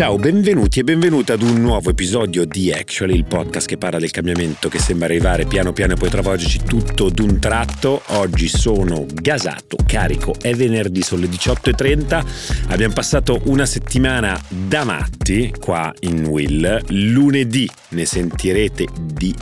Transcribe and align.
Ciao, 0.00 0.16
benvenuti 0.16 0.80
e 0.80 0.82
benvenuta 0.82 1.34
ad 1.34 1.42
un 1.42 1.60
nuovo 1.60 1.90
episodio 1.90 2.46
di 2.46 2.72
Actually, 2.72 3.14
il 3.14 3.26
podcast 3.26 3.66
che 3.66 3.76
parla 3.76 3.98
del 3.98 4.10
cambiamento 4.10 4.70
che 4.70 4.78
sembra 4.78 5.04
arrivare 5.04 5.44
piano 5.44 5.74
piano 5.74 5.92
e 5.92 5.96
poi 5.96 6.08
travolgerci 6.08 6.62
tutto 6.64 7.10
d'un 7.10 7.38
tratto. 7.38 8.00
Oggi 8.06 8.48
sono 8.48 9.04
gasato, 9.12 9.76
carico, 9.84 10.34
è 10.40 10.54
venerdì, 10.54 11.02
sono 11.02 11.20
le 11.20 11.26
18.30. 11.26 12.68
Abbiamo 12.68 12.94
passato 12.94 13.42
una 13.44 13.66
settimana 13.66 14.42
da 14.48 14.84
matti 14.84 15.52
qua 15.60 15.92
in 15.98 16.24
Will. 16.24 16.82
Lunedì 16.88 17.68
ne 17.90 18.06
sentirete 18.06 18.86
di 19.12 19.34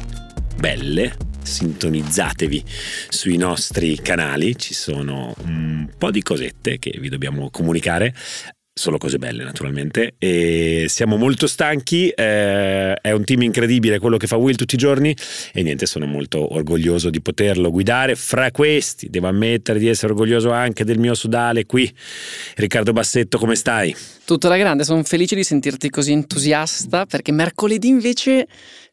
belle, 0.57 1.15
sintonizzatevi 1.41 2.65
sui 3.11 3.37
nostri 3.37 3.95
canali, 4.03 4.57
ci 4.57 4.75
sono 4.75 5.37
un 5.45 5.89
po' 5.97 6.11
di 6.11 6.21
cosette 6.21 6.81
che 6.81 6.99
vi 6.99 7.09
dobbiamo 7.09 7.49
comunicare 7.49 8.13
solo 8.79 8.97
cose 8.97 9.19
belle 9.19 9.45
naturalmente. 9.45 10.15
E 10.19 10.87
siamo 10.89 11.17
molto 11.17 11.47
stanchi 11.47 12.09
eh, 12.09 12.95
è 12.95 13.11
un 13.11 13.25
team 13.25 13.43
incredibile 13.43 13.99
quello 13.99 14.17
che 14.17 14.27
fa 14.27 14.37
Will 14.37 14.55
tutti 14.55 14.77
i 14.77 14.79
giorni 14.79 15.15
e 15.53 15.63
niente 15.63 15.85
sono 15.85 16.07
molto 16.07 16.55
orgoglioso 16.55 17.11
di 17.11 17.21
poterlo 17.21 17.71
guidare. 17.71 18.15
Fra 18.15 18.51
questi 18.51 19.11
devo 19.11 19.27
ammettere 19.27 19.79
di 19.79 19.89
essere 19.89 20.13
orgoglioso 20.13 20.51
anche 20.51 20.85
del 20.85 20.99
mio 20.99 21.15
sudale 21.15 21.67
qui. 21.67 21.93
Riccardo 22.55 22.93
Bassetto 22.93 23.37
come 23.39 23.57
stai? 23.57 23.95
Tutto 24.25 24.47
alla 24.47 24.57
grande 24.57 24.85
sono 24.85 25.03
felice 25.03 25.35
di 25.35 25.43
sentirti 25.43 25.91
così 25.91 26.13
entusiasta 26.13 27.07
perché 27.07 27.33
mercoledì 27.33 27.89
invece 27.89 28.47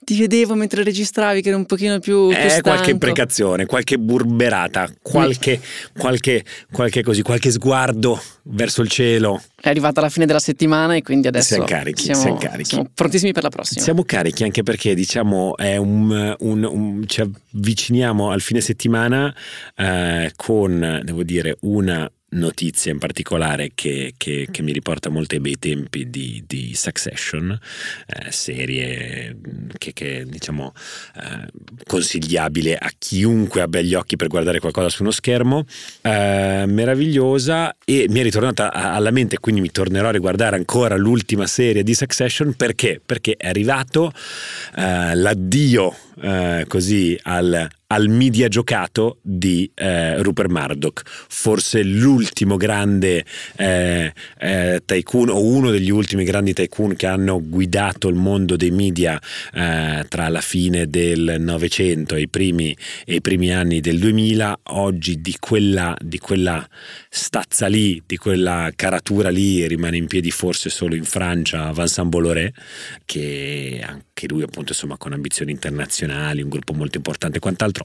ti 0.04 0.18
vedevo 0.18 0.56
mentre 0.56 0.84
registravi 0.84 1.42
che 1.42 1.50
eri 1.50 1.58
un 1.58 1.66
pochino 1.66 2.00
più, 2.00 2.28
più 2.28 2.38
eh, 2.38 2.62
qualche 2.62 2.92
imprecazione, 2.92 3.66
qualche 3.66 3.98
burberata, 3.98 4.90
qualche, 5.02 5.60
qualche, 5.98 6.44
qualche, 6.72 7.04
così, 7.04 7.22
qualche 7.22 7.52
sguardo 7.52 8.22
verso 8.44 8.82
il 8.82 8.90
cielo. 8.90 9.42
È 9.60 9.70
arrivata 9.70 10.02
la 10.02 10.10
fine 10.10 10.26
della 10.26 10.40
settimana 10.40 10.96
e 10.96 11.02
quindi 11.02 11.28
adesso 11.28 11.54
siamo 11.54 11.66
carichi, 11.66 12.04
siamo, 12.04 12.22
siamo 12.22 12.38
carichi. 12.38 12.70
Siamo 12.70 12.90
prontissimi 12.94 13.32
per 13.32 13.44
la 13.44 13.50
prossima. 13.50 13.82
Siamo 13.82 14.04
carichi 14.04 14.44
anche 14.44 14.64
perché 14.64 14.94
diciamo 14.94 15.58
è 15.58 15.78
un, 15.78 16.36
un, 16.40 16.64
un 16.64 17.04
ci 17.08 17.22
avviciniamo 17.22 18.30
al 18.30 18.42
fine 18.42 18.62
settimana 18.62 19.34
eh, 19.76 20.32
con, 20.36 21.02
devo 21.04 21.24
dire, 21.24 21.58
una 21.62 22.10
notizia 22.36 22.92
in 22.92 23.00
particolare 23.00 23.72
che, 23.74 24.14
che, 24.18 24.48
che, 24.50 24.62
mi 24.62 24.72
riporta 24.72 25.10
molto 25.10 25.36
ai 25.36 25.42
bei 25.42 25.58
tempi 25.58 26.10
di, 26.10 26.44
di 26.46 26.74
Succession, 26.76 27.58
eh, 28.08 28.32
serie 28.32 29.38
che, 29.78 29.94
che 29.94 30.26
diciamo 30.28 30.74
eh, 31.16 31.48
consigliabile 31.86 32.78
a 32.78 32.92
chiunque 32.98 33.62
abbia 33.62 33.82
gli 33.82 33.94
occhi 33.94 34.16
per 34.16 34.28
guardare 34.28 34.60
qualcosa 34.60 34.90
su 34.90 35.02
uno 35.02 35.12
schermo, 35.12 35.66
eh, 36.02 36.66
meravigliosa 36.68 37.76
e 37.84 38.06
mi 38.10 38.20
è 38.20 38.24
ritornata 38.24 38.72
alla 38.72 39.12
mente, 39.12 39.40
quindi 39.40 39.62
mi 39.62 39.72
tornerò 39.72 40.10
a 40.10 40.12
riguardare 40.12 40.56
ancora 40.56 40.96
l'ultima 40.96 41.48
serie 41.48 41.84
di 41.84 41.94
Succession 41.94 42.54
perché? 42.54 43.02
Perché 43.04 43.36
è 43.38 43.48
arrivato 43.48 44.12
eh, 44.76 45.16
l'addio 45.16 45.96
eh, 46.22 46.66
così 46.68 47.18
al, 47.24 47.68
al, 47.96 48.10
media 48.10 48.48
giocato 48.48 49.20
di 49.22 49.70
eh, 49.74 50.22
Rupert 50.22 50.50
Murdoch, 50.50 51.02
forse 51.06 51.84
l'ultimo 51.84 52.58
grande 52.58 53.26
eh, 53.58 54.14
eh, 54.38 54.82
tycoon 54.86 55.30
o 55.30 55.44
uno 55.44 55.72
degli 55.72 55.90
ultimi 55.90 56.24
grandi 56.24 56.54
tycoon 56.54 56.96
che 56.96 57.08
hanno 57.08 57.42
guidato 57.42 58.08
il 58.08 58.16
mondo 58.16 58.56
dei 58.56 58.72
media 58.72 59.20
eh, 59.54 60.06
tra 60.08 60.28
la 60.30 60.42
fine 60.42 60.88
del 60.88 61.38
Novecento 61.40 62.16
e 62.16 62.22
i 62.22 62.28
primi, 62.28 62.76
e 63.06 63.16
i 63.16 63.22
primi 63.22 63.54
anni 63.54 63.80
del 63.80 64.00
2000, 64.00 64.60
oggi 64.64 65.22
di 65.22 65.36
quella, 65.40 65.96
di 66.00 66.20
quella 66.20 66.68
stazza 67.10 67.68
lì, 67.68 68.02
di 68.06 68.18
quella 68.18 68.72
caratura 68.76 69.30
lì 69.30 69.66
rimane 69.68 69.98
in 69.98 70.08
piedi 70.08 70.32
forse 70.32 70.70
solo 70.70 70.96
in 70.96 71.06
Francia 71.06 71.72
Vincent 71.72 72.10
Bolloré, 72.10 72.54
che 73.06 73.84
anche 73.86 74.28
lui 74.28 74.44
appunto 74.44 74.72
insomma 74.72 74.98
con 74.98 75.14
ambizioni 75.14 75.52
internazionali 75.52 75.94
internazionali, 75.96 76.42
un 76.42 76.50
gruppo 76.50 76.74
molto 76.74 76.98
importante 76.98 77.38
e 77.38 77.40
quant'altro 77.40 77.85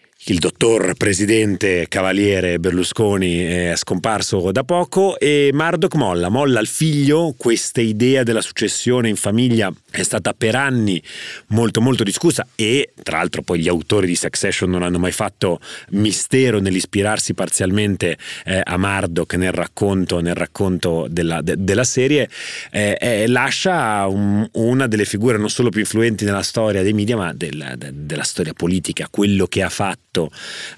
il 0.25 0.37
dottor 0.37 0.93
presidente 0.93 1.87
cavaliere 1.87 2.59
Berlusconi 2.59 3.39
è 3.39 3.73
scomparso 3.75 4.51
da 4.51 4.63
poco 4.63 5.17
e 5.17 5.49
Murdoch 5.51 5.95
molla, 5.95 6.29
molla 6.29 6.59
al 6.59 6.67
figlio. 6.67 7.33
Questa 7.35 7.81
idea 7.81 8.21
della 8.21 8.41
successione 8.41 9.09
in 9.09 9.15
famiglia 9.15 9.73
è 9.89 10.03
stata 10.03 10.33
per 10.33 10.53
anni 10.53 11.01
molto 11.47 11.81
molto 11.81 12.03
discussa 12.03 12.45
e 12.53 12.93
tra 13.01 13.17
l'altro 13.17 13.41
poi 13.41 13.61
gli 13.61 13.67
autori 13.67 14.05
di 14.05 14.15
Succession 14.15 14.69
non 14.69 14.83
hanno 14.83 14.99
mai 14.99 15.11
fatto 15.11 15.59
mistero 15.89 16.59
nell'ispirarsi 16.59 17.33
parzialmente 17.33 18.15
eh, 18.45 18.61
a 18.63 18.77
Murdoch 18.77 19.33
nel 19.33 19.53
racconto, 19.53 20.19
nel 20.19 20.35
racconto 20.35 21.07
della, 21.09 21.41
de, 21.41 21.55
della 21.57 21.83
serie. 21.83 22.29
Eh, 22.69 22.95
eh, 23.01 23.27
lascia 23.27 24.05
un, 24.05 24.47
una 24.53 24.85
delle 24.85 25.05
figure 25.05 25.39
non 25.39 25.49
solo 25.49 25.71
più 25.71 25.79
influenti 25.79 26.25
nella 26.25 26.43
storia 26.43 26.83
dei 26.83 26.93
media 26.93 27.17
ma 27.17 27.33
della, 27.33 27.75
de, 27.75 27.89
della 27.91 28.21
storia 28.21 28.53
politica, 28.53 29.07
quello 29.09 29.47
che 29.47 29.63
ha 29.63 29.69
fatto 29.69 30.10
fatto 30.11 30.29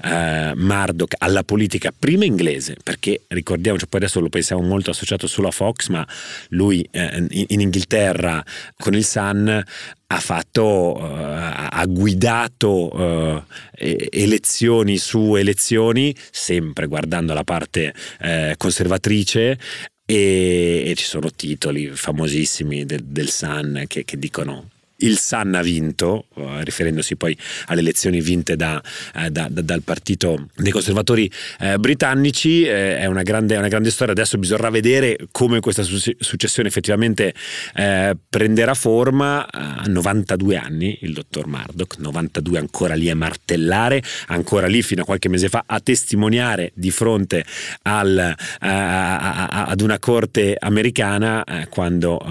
eh, 0.03 0.53
Murdoch 0.55 1.15
alla 1.17 1.43
politica 1.43 1.91
prima 1.97 2.25
inglese, 2.25 2.77
perché 2.81 3.21
ricordiamoci, 3.29 3.87
poi 3.87 4.01
adesso 4.01 4.19
lo 4.19 4.29
pensiamo 4.29 4.61
molto 4.61 4.91
associato 4.91 5.27
solo 5.27 5.47
a 5.47 5.51
Fox, 5.51 5.87
ma 5.87 6.07
lui 6.49 6.87
eh, 6.91 7.25
in, 7.29 7.45
in, 7.47 7.61
Inghilterra 7.61 8.43
con 8.77 8.93
il 8.93 9.03
Sun 9.03 9.63
ha 10.05 10.19
fatto, 10.19 10.95
uh, 10.95 11.01
ha 11.01 11.85
guidato 11.87 12.95
uh, 12.95 13.43
elezioni 13.79 14.97
su 14.97 15.35
elezioni, 15.35 16.15
sempre 16.29 16.85
guardando 16.85 17.33
la 17.33 17.43
parte 17.43 17.93
uh, 18.21 18.55
conservatrice. 18.57 19.57
E, 20.05 20.83
e, 20.85 20.93
ci 20.95 21.05
sono 21.05 21.31
titoli 21.31 21.87
famosissimi 21.87 22.85
de, 22.85 22.99
del 23.01 23.29
Sun 23.29 23.85
che, 23.87 24.03
che 24.03 24.19
dicono 24.19 24.72
il 25.03 25.17
Sun 25.17 25.55
ha 25.55 25.61
vinto, 25.61 26.25
eh, 26.35 26.63
riferendosi 26.63 27.15
poi 27.15 27.37
alle 27.67 27.81
elezioni 27.81 28.21
vinte 28.21 28.55
da, 28.55 28.81
eh, 29.15 29.29
da, 29.29 29.47
da, 29.49 29.61
dal 29.61 29.83
partito 29.83 30.47
dei 30.55 30.71
conservatori 30.71 31.29
eh, 31.59 31.77
britannici, 31.77 32.63
eh, 32.63 32.97
è, 32.97 33.05
una 33.05 33.21
grande, 33.21 33.55
una 33.55 33.67
grande, 33.67 33.91
storia, 33.91 34.13
adesso 34.13 34.37
bisognerà 34.37 34.69
vedere 34.69 35.17
come 35.31 35.59
questa 35.59 35.83
successione 35.83 36.69
effettivamente 36.69 37.33
eh, 37.75 38.15
prenderà 38.29 38.73
forma, 38.73 39.47
a 39.49 39.83
92 39.85 40.57
anni 40.57 40.97
il 41.01 41.13
dottor 41.13 41.47
Murdoch, 41.47 41.97
92 41.97 42.57
ancora 42.57 42.95
lì 42.95 43.09
a 43.09 43.15
martellare, 43.15 44.01
ancora 44.27 44.67
lì 44.67 44.81
fino 44.81 45.01
a 45.01 45.05
qualche 45.05 45.29
mese 45.29 45.49
fa 45.49 45.63
a 45.65 45.79
testimoniare 45.79 46.71
di 46.73 46.91
fronte 46.91 47.45
al, 47.83 48.17
a, 48.17 48.37
a, 48.59 49.47
a, 49.47 49.65
ad 49.65 49.81
una 49.81 49.99
corte 49.99 50.55
americana 50.57 51.43
eh, 51.43 51.67
quando 51.67 52.21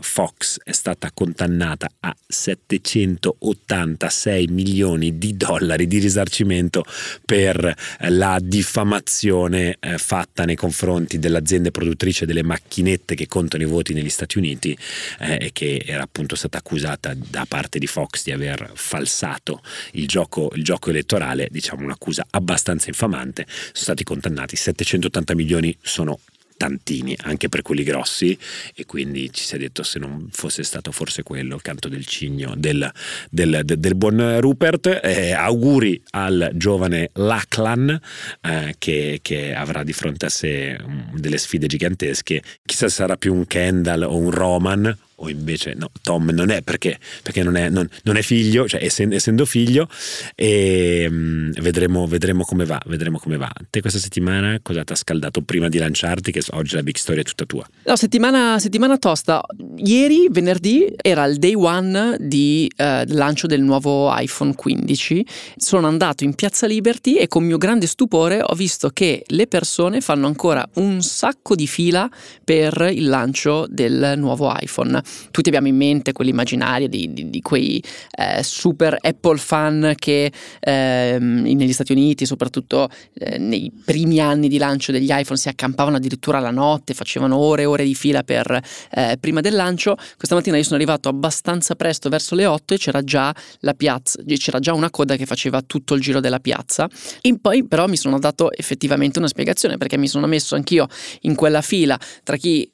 Fox 0.00 0.58
è 0.62 0.72
stata 0.72 1.10
condannata 1.12 1.88
a 2.06 2.16
786 2.26 4.46
milioni 4.46 5.18
di 5.18 5.36
dollari 5.36 5.86
di 5.88 5.98
risarcimento 5.98 6.84
per 7.24 7.74
la 8.08 8.38
diffamazione 8.40 9.76
eh, 9.80 9.98
fatta 9.98 10.44
nei 10.44 10.54
confronti 10.54 11.18
dell'azienda 11.18 11.72
produttrice 11.72 12.26
delle 12.26 12.44
macchinette 12.44 13.16
che 13.16 13.26
contano 13.26 13.64
i 13.64 13.66
voti 13.66 13.92
negli 13.92 14.08
Stati 14.08 14.38
Uniti 14.38 14.78
eh, 15.20 15.38
e 15.40 15.50
che 15.52 15.82
era 15.84 16.04
appunto 16.04 16.36
stata 16.36 16.58
accusata 16.58 17.12
da 17.14 17.44
parte 17.48 17.80
di 17.80 17.86
Fox 17.86 18.24
di 18.24 18.32
aver 18.32 18.70
falsato 18.74 19.62
il 19.92 20.06
gioco, 20.06 20.50
il 20.54 20.62
gioco 20.62 20.90
elettorale, 20.90 21.48
diciamo 21.50 21.82
un'accusa 21.82 22.26
abbastanza 22.30 22.88
infamante, 22.88 23.46
sono 23.48 23.70
stati 23.72 24.04
condannati 24.04 24.54
780 24.56 25.34
milioni 25.34 25.76
sono 25.82 26.20
tantini 26.56 27.16
anche 27.22 27.48
per 27.48 27.62
quelli 27.62 27.82
grossi 27.82 28.36
e 28.74 28.84
quindi 28.86 29.32
ci 29.32 29.44
si 29.44 29.54
è 29.54 29.58
detto 29.58 29.82
se 29.82 29.98
non 29.98 30.28
fosse 30.30 30.62
stato 30.62 30.92
forse 30.92 31.22
quello 31.22 31.56
il 31.56 31.62
canto 31.62 31.88
del 31.88 32.06
cigno 32.06 32.54
del, 32.56 32.90
del, 33.30 33.60
del, 33.64 33.78
del 33.78 33.94
buon 33.94 34.40
Rupert. 34.40 35.00
Eh, 35.02 35.32
auguri 35.32 36.00
al 36.10 36.50
giovane 36.54 37.10
Lachlan 37.14 38.00
eh, 38.40 38.74
che, 38.78 39.20
che, 39.22 39.54
avrà 39.54 39.82
di 39.84 39.92
fronte 39.92 40.26
a 40.26 40.30
sé 40.30 40.78
mm, 40.80 41.16
delle 41.16 41.38
sfide 41.38 41.66
gigantesche. 41.66 42.42
Chissà 42.64 42.88
se 42.88 42.94
sarà 42.96 43.16
più 43.16 43.34
un 43.34 43.46
Kendall 43.46 44.02
o 44.02 44.16
un 44.16 44.30
Roman 44.30 44.96
o 45.16 45.28
invece 45.30 45.74
no, 45.74 45.90
Tom 46.02 46.30
non 46.30 46.50
è 46.50 46.62
perché, 46.62 46.98
perché 47.22 47.42
non, 47.42 47.56
è, 47.56 47.68
non, 47.68 47.88
non, 48.02 48.16
è, 48.16 48.22
figlio, 48.22 48.68
cioè 48.68 48.82
essendo, 48.82 49.14
essendo 49.14 49.44
figlio, 49.44 49.88
e 50.34 51.06
um, 51.08 51.52
vedremo, 51.52 52.06
vedremo, 52.06 52.44
come 52.44 52.64
va, 52.64 52.80
vedremo 52.86 53.18
come 53.18 53.36
va. 53.36 53.50
Te 53.70 53.80
questa 53.80 53.98
settimana 53.98 54.58
cosa 54.62 54.84
ti 54.84 54.92
ha 54.92 54.96
scaldato 54.96 55.42
prima 55.42 55.68
di 55.68 55.78
lanciarti? 55.78 56.32
Che 56.32 56.42
oggi 56.50 56.74
la 56.74 56.82
big 56.82 56.96
story 56.96 57.20
è 57.20 57.24
tutta 57.24 57.44
tua. 57.44 57.66
No, 57.84 57.96
settimana, 57.96 58.58
settimana 58.58 58.98
tosta. 58.98 59.42
Ieri, 59.76 60.28
venerdì, 60.30 60.92
era 60.96 61.24
il 61.24 61.38
day 61.38 61.54
one 61.54 62.16
di 62.20 62.70
uh, 62.76 63.04
lancio 63.06 63.46
del 63.46 63.62
nuovo 63.62 64.14
iPhone 64.14 64.54
15. 64.54 65.26
Sono 65.56 65.86
andato 65.86 66.24
in 66.24 66.34
Piazza 66.34 66.66
Liberty 66.66 67.14
e 67.14 67.28
con 67.28 67.44
mio 67.44 67.58
grande 67.58 67.86
stupore 67.86 68.40
ho 68.42 68.54
visto 68.54 68.90
che 68.90 69.24
le 69.26 69.46
persone 69.46 70.00
fanno 70.00 70.26
ancora 70.26 70.66
un 70.74 71.00
sacco 71.02 71.54
di 71.54 71.66
fila 71.66 72.08
per 72.44 72.90
il 72.92 73.08
lancio 73.08 73.66
del 73.68 74.14
nuovo 74.16 74.54
iPhone 74.58 75.02
tutti 75.30 75.48
abbiamo 75.48 75.68
in 75.68 75.76
mente 75.76 76.12
quell'immaginario 76.12 76.88
di, 76.88 77.12
di, 77.12 77.30
di 77.30 77.40
quei 77.40 77.82
eh, 78.12 78.42
super 78.42 78.96
Apple 79.00 79.38
fan 79.38 79.94
che 79.96 80.32
eh, 80.60 81.16
negli 81.20 81.72
Stati 81.72 81.92
Uniti, 81.92 82.26
soprattutto 82.26 82.88
eh, 83.14 83.38
nei 83.38 83.72
primi 83.84 84.20
anni 84.20 84.48
di 84.48 84.58
lancio 84.58 84.92
degli 84.92 85.10
iPhone, 85.10 85.38
si 85.38 85.48
accampavano 85.48 85.96
addirittura 85.96 86.38
la 86.38 86.50
notte, 86.50 86.94
facevano 86.94 87.36
ore 87.36 87.62
e 87.62 87.64
ore 87.66 87.84
di 87.84 87.94
fila 87.94 88.22
per, 88.22 88.60
eh, 88.90 89.16
prima 89.20 89.40
del 89.40 89.54
lancio. 89.54 89.96
Questa 90.16 90.34
mattina 90.34 90.56
io 90.56 90.62
sono 90.62 90.76
arrivato 90.76 91.08
abbastanza 91.08 91.74
presto, 91.74 92.08
verso 92.08 92.34
le 92.34 92.46
8, 92.46 92.74
e 92.74 92.78
c'era 92.78 93.02
già 93.02 93.34
la 93.60 93.74
piazza, 93.74 94.20
c'era 94.24 94.58
già 94.58 94.72
una 94.72 94.90
coda 94.90 95.16
che 95.16 95.26
faceva 95.26 95.62
tutto 95.62 95.94
il 95.94 96.00
giro 96.00 96.20
della 96.20 96.40
piazza. 96.40 96.88
E 97.20 97.38
poi 97.40 97.66
però 97.66 97.86
mi 97.86 97.96
sono 97.96 98.18
dato 98.18 98.52
effettivamente 98.52 99.18
una 99.18 99.28
spiegazione 99.28 99.76
perché 99.76 99.98
mi 99.98 100.08
sono 100.08 100.26
messo 100.26 100.54
anch'io 100.54 100.86
in 101.22 101.34
quella 101.34 101.60
fila 101.60 101.98
tra 102.22 102.36
chi 102.36 102.70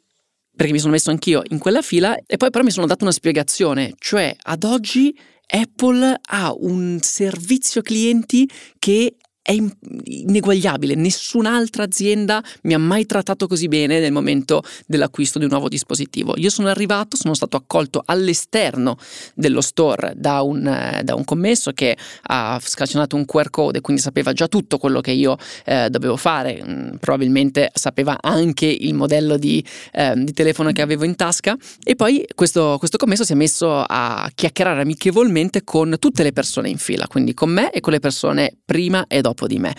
perché 0.55 0.73
mi 0.73 0.79
sono 0.79 0.93
messo 0.93 1.11
anch'io 1.11 1.43
in 1.49 1.59
quella 1.59 1.83
fila 1.83 2.17
e 2.27 2.37
poi 2.37 2.51
però 2.51 2.65
mi 2.65 2.71
sono 2.71 2.87
dato 2.87 3.05
una 3.05 3.13
spiegazione, 3.13 3.95
cioè 3.99 4.35
ad 4.43 4.65
oggi 4.65 5.17
Apple 5.47 6.21
ha 6.29 6.55
un 6.55 6.99
servizio 7.01 7.83
clienti 7.83 8.49
che 8.79 9.17
è 9.43 9.57
ineguagliabile, 10.05 10.95
nessun'altra 10.95 11.83
azienda 11.83 12.43
mi 12.63 12.75
ha 12.75 12.79
mai 12.79 13.07
trattato 13.07 13.49
così 13.49 13.67
bene 13.67 13.99
nel 13.99 14.13
momento 14.13 14.63
dell'acquisto 14.87 15.39
di 15.39 15.45
un 15.45 15.51
nuovo 15.51 15.69
dispositivo. 15.69 16.35
Io 16.37 16.49
sono 16.49 16.69
arrivato, 16.69 17.17
sono 17.17 17.35
stato 17.35 17.57
accolto 17.57 18.03
all'esterno 18.05 18.97
dello 19.35 19.61
store 19.61 20.13
da 20.17 20.43
un, 20.43 21.01
da 21.03 21.15
un 21.17 21.25
commesso 21.25 21.73
che 21.73 21.97
ha 22.23 22.61
scazionato 22.63 23.17
un 23.17 23.25
QR 23.25 23.51
code 23.51 23.81
quindi 23.81 24.01
sapeva 24.01 24.33
già 24.33 24.47
tutto 24.47 24.79
quello 24.79 25.01
che 25.01 25.11
io 25.11 25.37
eh, 25.65 25.91
dovevo 25.91 26.17
fare, 26.17 26.63
mm, 26.65 26.95
probabilmente 27.01 27.71
sapeva 27.75 28.19
anche 28.21 28.67
il 28.67 28.95
modello 28.95 29.37
di, 29.37 29.63
eh, 29.93 30.15
di, 30.17 30.33
telefono 30.33 30.71
che 30.71 30.83
avevo 30.83 31.05
in 31.05 31.17
tasca. 31.17 31.57
E 31.83 31.97
poi 31.97 32.25
questo, 32.35 32.77
questo 32.79 32.97
commesso 32.97 33.25
si 33.25 33.33
è 33.33 33.35
messo 33.35 33.85
a 33.87 34.31
chiacchierare 34.35 34.81
amichevolmente 34.81 35.65
con 35.65 35.97
tutte 35.99 36.23
le 36.23 36.33
persone 36.33 36.69
in 36.69 36.79
fila, 36.79 37.09
quindi 37.09 37.35
con 37.35 37.51
me 37.51 37.71
e 37.73 37.81
con 37.81 37.93
le 37.93 37.99
persone 37.99 38.55
prima 38.65 39.07
e 39.09 39.21
dopo 39.21 39.32
dopo 39.33 39.47
di 39.47 39.59
me. 39.59 39.75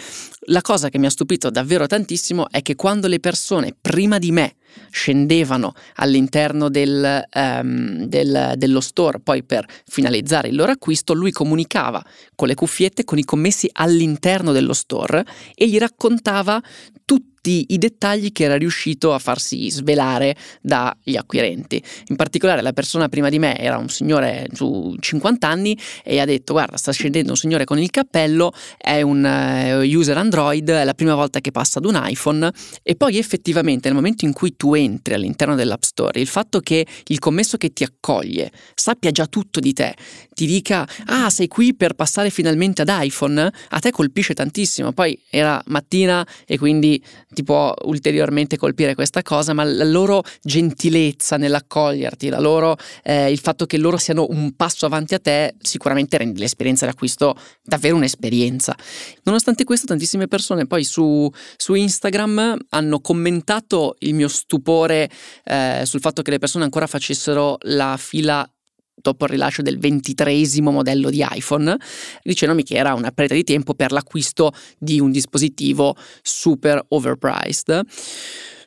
La 0.48 0.62
cosa 0.62 0.90
che 0.90 0.98
mi 0.98 1.06
ha 1.06 1.10
stupito 1.10 1.50
davvero 1.50 1.88
tantissimo 1.88 2.50
è 2.50 2.62
che 2.62 2.76
quando 2.76 3.08
le 3.08 3.20
persone 3.20 3.76
prima 3.80 4.18
di 4.18 4.32
me 4.32 4.56
scendevano 4.90 5.74
all'interno 5.96 6.70
del, 6.70 7.24
um, 7.34 8.06
del, 8.06 8.54
dello 8.56 8.80
store 8.80 9.20
poi 9.20 9.44
per 9.44 9.66
finalizzare 9.86 10.50
il 10.50 10.56
loro 10.56 10.72
acquisto, 10.72 11.14
lui 11.14 11.32
comunicava 11.32 12.04
con 12.36 12.48
le 12.48 12.56
cuffiette 12.56 13.04
con 13.04 13.18
i 13.18 13.24
commessi 13.24 13.70
all'interno 13.74 14.52
dello 14.52 14.74
store 14.74 15.26
e 15.56 15.68
gli 15.68 15.78
raccontava 15.78 16.62
tutti 17.06 17.74
i 17.74 17.78
dettagli 17.78 18.32
che 18.32 18.46
era 18.46 18.56
riuscito 18.56 19.14
a 19.14 19.20
farsi 19.20 19.70
svelare 19.70 20.34
dagli 20.62 21.18
acquirenti. 21.18 21.84
In 22.08 22.16
particolare 22.16 22.62
la 22.62 22.72
persona 22.72 23.10
prima 23.10 23.28
di 23.28 23.38
me 23.38 23.58
era 23.58 23.78
un 23.78 23.90
signore 23.90 24.48
su 24.54 24.96
50 24.98 25.46
anni 25.46 25.78
e 26.04 26.22
ha 26.22 26.26
detto 26.26 26.54
guarda 26.54 26.78
sta 26.78 26.94
scendendo 26.94 27.32
un 27.32 27.38
signore 27.38 27.66
con 27.66 27.78
il 27.78 27.90
cappello, 27.90 28.54
è 28.78 29.02
un 29.02 29.24
uh, 29.24 29.84
user 29.84 30.18
Android, 30.18 30.70
è 30.70 30.86
la 30.86 30.94
prima 30.94 31.16
volta 31.16 31.42
che 31.42 31.52
passa 31.52 31.80
ad 31.80 31.86
un 31.86 32.00
iPhone 32.02 32.50
e 32.82 32.96
poi 32.96 33.18
effettivamente 33.18 33.90
nel 33.90 33.98
momento 33.98 34.24
in 34.24 34.32
cui 34.32 34.56
tu 34.56 34.63
entri 34.74 35.14
all'interno 35.14 35.56
dell'App 35.56 35.82
Store, 35.82 36.20
il 36.20 36.28
fatto 36.28 36.60
che 36.60 36.86
il 37.08 37.20
commesso 37.20 37.58
che 37.58 37.74
ti 37.74 37.84
accoglie 37.84 38.52
sappia 38.74 39.12
già 39.12 39.28
tutto 39.28 39.60
di 39.60 39.74
te, 39.74 39.96
ti 40.34 40.46
dica 40.46 40.88
ah 41.06 41.30
sei 41.30 41.48
qui 41.48 41.76
per 41.76 41.94
passare 41.94 42.30
finalmente 42.30 42.82
ad 42.82 42.90
iPhone, 42.92 43.52
a 43.70 43.80
te 43.80 43.92
colpisce 43.92 44.34
tantissimo. 44.34 44.92
Poi 44.92 45.20
era 45.30 45.62
mattina 45.68 46.26
e 46.46 46.58
quindi 46.58 47.04
ti 47.30 47.44
può 47.44 47.74
ulteriormente 47.84 48.58
colpire 48.58 48.96
questa 48.96 49.22
cosa, 49.22 49.54
ma 49.54 49.64
la 49.64 49.84
loro 49.84 50.24
gentilezza 50.42 51.38
nell'accoglierti, 51.38 52.30
la 52.30 52.40
loro, 52.40 52.78
eh, 53.04 53.32
il 53.32 53.40
fatto 53.40 53.66
che 53.66 53.78
loro 53.78 53.98
siano 53.98 54.28
un 54.30 54.56
passo 54.56 54.86
avanti 54.86 55.14
a 55.14 55.20
te, 55.20 55.56
sicuramente 55.62 56.18
rende 56.18 56.40
l'esperienza 56.40 56.86
d'acquisto 56.86 57.36
davvero 57.62 57.96
un'esperienza. 57.96 58.76
Nonostante 59.24 59.64
questo, 59.64 59.88
tantissime 59.88 60.28
persone 60.28 60.68
poi 60.68 60.84
su, 60.84 61.30
su 61.58 61.74
Instagram 61.74 62.58
hanno 62.70 63.00
commentato 63.00 63.96
il 64.00 64.14
mio 64.14 64.28
stupore 64.54 65.10
eh, 65.46 65.82
sul 65.86 66.00
fatto 66.00 66.22
che 66.22 66.30
le 66.30 66.38
persone 66.38 66.64
ancora 66.64 66.86
facessero 66.86 67.58
la 67.62 67.98
fila 67.98 68.48
dopo 68.96 69.26
il 69.26 69.32
rilascio 69.32 69.64
del 69.64 69.80
ventitresimo 69.80 70.70
modello 70.72 71.10
di 71.10 71.26
iPhone, 71.28 71.76
dicendomi 72.22 72.64
che 72.64 72.76
era 72.76 72.94
una 72.94 73.12
perdita 73.12 73.34
di 73.34 73.44
tempo 73.44 73.74
per 73.74 73.92
l'acquisto 73.92 74.54
di 74.78 75.00
un 75.00 75.12
dispositivo 75.12 75.96
super 76.22 76.84
overpriced. 76.90 77.68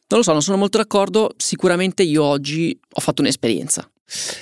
Non 0.08 0.18
lo 0.18 0.22
so, 0.22 0.32
non 0.32 0.42
sono 0.42 0.56
molto 0.56 0.78
d'accordo, 0.78 1.30
sicuramente 1.36 2.02
io 2.02 2.24
oggi 2.24 2.78
ho 2.90 3.00
fatto 3.00 3.22
un'esperienza. 3.22 3.88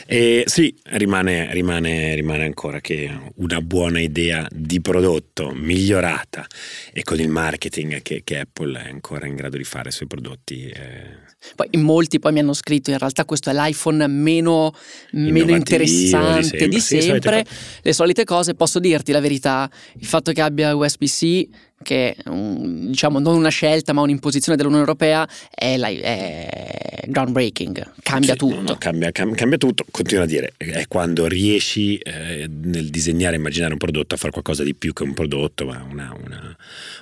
E 0.06 0.44
sì, 0.46 0.75
rimane, 0.84 1.50
rimane, 1.52 2.14
rimane, 2.14 2.44
ancora 2.44 2.81
che 2.81 3.11
una 3.37 3.62
buona 3.62 3.99
idea 3.99 4.46
di 4.50 4.82
prodotto 4.82 5.52
migliorata 5.55 6.46
e 6.93 7.02
con 7.02 7.19
il 7.19 7.31
marketing 7.31 8.02
che, 8.02 8.20
che 8.22 8.40
Apple 8.40 8.78
è 8.78 8.90
ancora 8.90 9.26
in 9.26 9.34
grado 9.34 9.56
di 9.56 9.64
fare 9.64 9.90
sui 9.90 10.06
prodotti. 10.06 10.66
Eh. 10.69 11.22
Poi 11.56 11.69
in 11.70 11.81
molti 11.81 12.19
poi 12.19 12.32
mi 12.32 12.40
hanno 12.40 12.52
scritto 12.52 12.90
in 12.90 12.99
realtà 12.99 13.25
questo 13.25 13.49
è 13.49 13.55
l'iPhone 13.55 14.06
meno, 14.06 14.75
meno 15.12 15.55
interessante 15.55 16.69
di 16.69 16.78
sempre. 16.81 17.00
Di 17.00 17.02
sempre. 17.02 17.46
Sì, 17.49 17.81
le 17.82 17.93
solite 17.94 18.25
cose, 18.25 18.55
posso 18.55 18.78
dirti 18.78 19.12
la 19.12 19.20
verità, 19.20 19.70
il 19.99 20.06
fatto 20.06 20.32
che 20.32 20.43
abbia 20.43 20.75
USB-C 20.75 21.49
che 21.84 22.16
diciamo 22.25 23.20
non 23.20 23.36
una 23.36 23.50
scelta 23.50 23.92
ma 23.92 24.00
un'imposizione 24.00 24.56
dell'Unione 24.56 24.84
Europea 24.84 25.28
è, 25.48 25.76
la, 25.76 25.86
è 25.86 27.04
groundbreaking, 27.06 27.92
cambia 28.02 28.32
sì, 28.32 28.38
tutto. 28.38 28.54
No, 28.56 28.62
no, 28.62 28.76
cambia, 28.78 29.12
cambia, 29.12 29.58
tutto, 29.58 29.84
continua 29.90 30.25
a 30.25 30.26
dire, 30.26 30.54
è 30.56 30.86
quando 30.88 31.26
riesci 31.26 31.96
eh, 31.98 32.48
nel 32.48 32.90
disegnare 32.90 33.36
e 33.36 33.38
immaginare 33.38 33.72
un 33.72 33.78
prodotto 33.78 34.14
a 34.14 34.19
fare 34.19 34.32
qualcosa 34.32 34.64
di 34.64 34.75
più 34.75 34.92
che 34.92 35.04
un 35.04 35.14
prodotto, 35.14 35.66
ma 35.66 35.86
una, 35.88 36.16
una, 36.25 36.56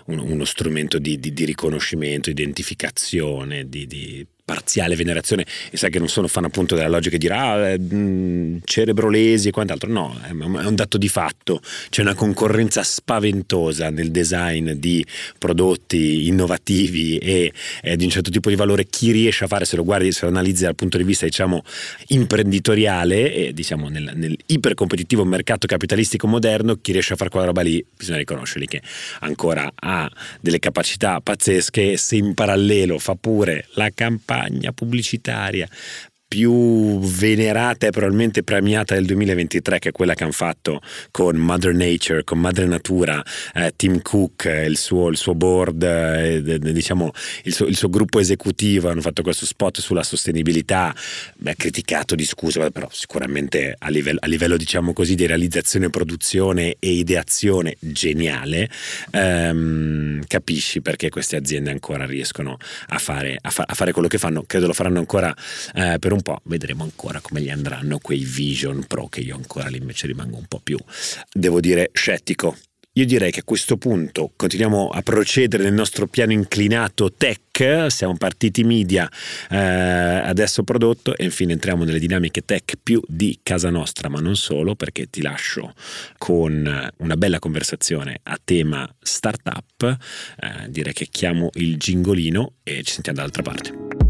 un, 0.06 0.19
uno 0.19 0.44
strumento 0.44 0.99
di, 0.99 1.19
di, 1.19 1.32
di 1.32 1.44
riconoscimento, 1.44 2.28
identificazione, 2.28 3.69
di, 3.69 3.87
di 3.87 4.26
parziale 4.44 4.97
venerazione 4.97 5.47
e 5.71 5.77
sai 5.77 5.91
che 5.91 5.99
non 5.99 6.09
sono 6.09 6.27
fan 6.27 6.44
appunto 6.44 6.75
della 6.75 6.89
logica 6.89 7.17
di 7.17 7.27
dire 7.27 7.35
ah, 7.35 7.69
eh, 7.69 8.61
cerebrolesi 8.65 9.49
e 9.49 9.50
quant'altro. 9.50 9.91
No, 9.91 10.19
è 10.23 10.33
un 10.33 10.75
dato 10.75 10.99
di 10.99 11.09
fatto. 11.09 11.61
C'è 11.89 12.03
una 12.03 12.15
concorrenza 12.15 12.83
spaventosa 12.83 13.91
nel 13.91 14.11
design 14.11 14.73
di 14.73 15.05
prodotti 15.39 16.27
innovativi 16.27 17.19
e 17.19 17.53
eh, 17.83 17.97
di 17.97 18.05
un 18.05 18.11
certo 18.11 18.31
tipo 18.31 18.49
di 18.49 18.56
valore. 18.56 18.87
Chi 18.87 19.12
riesce 19.12 19.44
a 19.44 19.47
fare 19.47 19.65
se 19.65 19.77
lo 19.77 19.85
guardi 19.85 20.11
se 20.12 20.25
lo 20.25 20.31
analizzi 20.31 20.65
dal 20.65 20.75
punto 20.75 20.97
di 20.97 21.05
vista 21.05 21.25
diciamo 21.25 21.62
imprenditoriale 22.09 23.33
e 23.33 23.53
diciamo 23.53 23.88
nel, 23.88 24.12
nel 24.15 24.37
ipercompetitivo 24.47 25.25
mercato 25.25 25.67
capitalistico 25.67 26.27
moderno 26.27 26.77
chi 26.81 26.93
riesce 26.93 27.12
a 27.12 27.17
fare 27.17 27.31
quella 27.31 27.47
roba 27.47 27.62
lì 27.62 27.85
bisogna 27.97 28.19
riconoscerli 28.19 28.67
che 28.67 28.83
ancora 29.21 29.71
ha 29.75 30.11
delle 30.40 30.59
capacità 30.59 31.21
pazzesche 31.21 31.97
se 31.97 32.16
in 32.16 32.35
parallelo 32.35 32.99
fa 32.99 33.14
pure 33.14 33.66
la 33.75 33.90
campagna 33.95 34.32
campagna 34.33 34.73
pubblicitaria 34.73 35.69
più 36.33 36.99
venerata 36.99 37.87
e 37.87 37.91
probabilmente 37.91 38.43
premiata 38.43 38.95
del 38.95 39.05
2023 39.05 39.79
che 39.79 39.91
è 39.91 39.93
quella 39.93 40.15
che 40.15 40.23
hanno 40.23 40.33
fatto 40.33 40.81
con 41.11 41.37
Mother 41.37 41.75
Nature, 41.75 42.25
con 42.25 42.39
Madre 42.39 42.65
Natura, 42.65 43.23
eh, 43.53 43.75
Tim 43.77 44.01
Cook, 44.01 44.45
il 44.67 44.79
suo, 44.79 45.09
il 45.09 45.19
suo 45.19 45.35
board, 45.35 45.83
eh, 45.83 46.59
diciamo 46.59 47.11
il 47.43 47.53
suo, 47.53 47.67
il 47.67 47.77
suo, 47.77 47.91
gruppo 47.91 48.19
esecutivo 48.19 48.89
hanno 48.89 49.03
fatto 49.03 49.21
questo 49.21 49.45
spot 49.45 49.81
sulla 49.81 50.03
sostenibilità, 50.03 50.95
beh, 51.37 51.55
criticato, 51.55 52.15
discusso, 52.15 52.67
però 52.71 52.89
sicuramente 52.91 53.77
a 53.79 53.91
livello, 53.91 54.19
a 54.23 54.27
livello 54.27 54.57
diciamo 54.57 54.95
così 54.95 55.15
di 55.15 55.27
realizzazione, 55.27 55.91
produzione 55.91 56.77
e 56.79 56.93
ideazione 56.93 57.77
geniale, 57.79 58.71
ehm, 59.11 60.25
capisci 60.27 60.81
perché 60.81 61.11
queste 61.11 61.37
aziende 61.37 61.71
ancora 61.71 62.07
riescono 62.07 62.57
a 62.87 62.97
fare, 62.97 63.37
a, 63.39 63.51
fa, 63.51 63.65
a 63.67 63.75
fare 63.75 63.93
quello 63.93 64.09
che 64.09 64.17
fanno, 64.17 64.45
credo 64.47 64.67
lo 64.67 64.73
faranno 64.73 64.99
ancora 64.99 65.37
eh, 65.75 65.99
per 65.99 66.12
un 66.12 66.21
po', 66.23 66.41
vedremo 66.45 66.83
ancora 66.85 67.21
come 67.21 67.41
gli 67.41 67.50
andranno 67.50 67.99
quei 67.99 68.25
Vision 68.25 68.85
Pro 68.87 69.09
che 69.09 69.21
io 69.21 69.37
ancora 69.37 69.69
lì 69.69 69.79
invece 69.79 70.07
rimango 70.07 70.38
un 70.38 70.47
po' 70.47 70.61
più, 70.62 70.79
devo 71.33 71.61
dire, 71.61 71.91
scettico. 71.93 72.57
Io 72.97 73.07
direi 73.07 73.31
che 73.31 73.41
a 73.41 73.45
questo 73.45 73.79
punto 73.79 74.33
continuiamo 74.37 74.91
a 74.91 75.00
procedere 75.00 75.62
nel 75.62 75.73
nostro 75.73 76.07
piano 76.07 76.33
inclinato 76.33 77.11
tech, 77.11 77.87
siamo 77.88 78.19
partiti 78.19 78.64
media, 78.64 79.09
eh, 79.49 79.57
adesso 79.57 80.62
prodotto 80.62 81.17
e 81.17 81.25
infine 81.25 81.55
entriamo 81.55 81.85
nelle 81.85 81.99
dinamiche 81.99 82.45
tech 82.45 82.75
più 82.83 83.00
di 83.09 83.41
casa 83.43 83.71
nostra, 83.71 84.11
ma 84.11 84.21
non 84.21 84.37
solo, 84.37 84.75
perché 84.75 85.09
ti 85.09 85.23
lascio 85.23 85.73
con 86.19 86.93
una 86.99 87.17
bella 87.17 87.38
conversazione 87.38 88.21
a 88.25 88.38
tema 88.45 88.87
startup, 89.00 89.97
eh, 90.38 90.69
direi 90.69 90.93
che 90.93 91.07
chiamo 91.11 91.49
il 91.55 91.79
gingolino 91.79 92.57
e 92.62 92.83
ci 92.83 92.93
sentiamo 92.93 93.17
dall'altra 93.17 93.43
parte. 93.43 94.01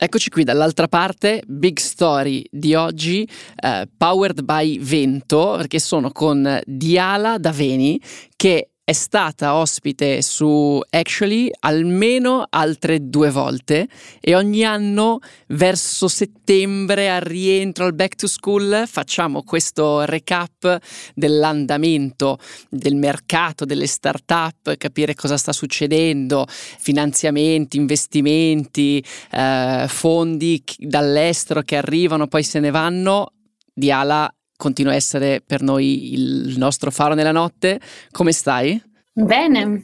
Eccoci 0.00 0.30
qui 0.30 0.44
dall'altra 0.44 0.86
parte, 0.86 1.42
big 1.44 1.76
story 1.78 2.44
di 2.52 2.76
oggi, 2.76 3.28
uh, 3.64 3.82
powered 3.96 4.42
by 4.42 4.78
Vento, 4.78 5.54
perché 5.56 5.80
sono 5.80 6.12
con 6.12 6.60
Diala 6.64 7.36
Daveni 7.36 8.00
che 8.36 8.67
è 8.88 8.94
stata 8.94 9.54
ospite 9.54 10.22
su 10.22 10.80
Actually 10.88 11.50
almeno 11.60 12.46
altre 12.48 13.10
due 13.10 13.30
volte 13.30 13.86
e 14.18 14.34
ogni 14.34 14.64
anno 14.64 15.18
verso 15.48 16.08
settembre 16.08 17.10
al 17.10 17.20
rientro 17.20 17.84
al 17.84 17.92
back 17.92 18.14
to 18.14 18.26
school 18.26 18.84
facciamo 18.86 19.42
questo 19.42 20.06
recap 20.06 20.78
dell'andamento 21.14 22.38
del 22.70 22.94
mercato 22.94 23.66
delle 23.66 23.86
start-up, 23.86 24.78
capire 24.78 25.14
cosa 25.14 25.36
sta 25.36 25.52
succedendo, 25.52 26.46
finanziamenti, 26.48 27.76
investimenti, 27.76 29.04
eh, 29.32 29.84
fondi 29.86 30.64
dall'estero 30.78 31.60
che 31.60 31.76
arrivano, 31.76 32.26
poi 32.26 32.42
se 32.42 32.58
ne 32.58 32.70
vanno. 32.70 33.32
Diala 33.74 34.32
continua 34.58 34.92
a 34.92 34.96
essere 34.96 35.40
per 35.40 35.62
noi 35.62 36.12
il 36.12 36.58
nostro 36.58 36.90
faro 36.90 37.14
nella 37.14 37.32
notte. 37.32 37.80
Come 38.10 38.32
stai? 38.32 38.82
Bene, 39.12 39.82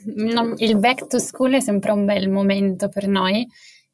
il 0.56 0.76
back 0.78 1.06
to 1.06 1.18
school 1.18 1.52
è 1.52 1.60
sempre 1.60 1.92
un 1.92 2.04
bel 2.04 2.28
momento 2.28 2.88
per 2.88 3.06
noi. 3.06 3.46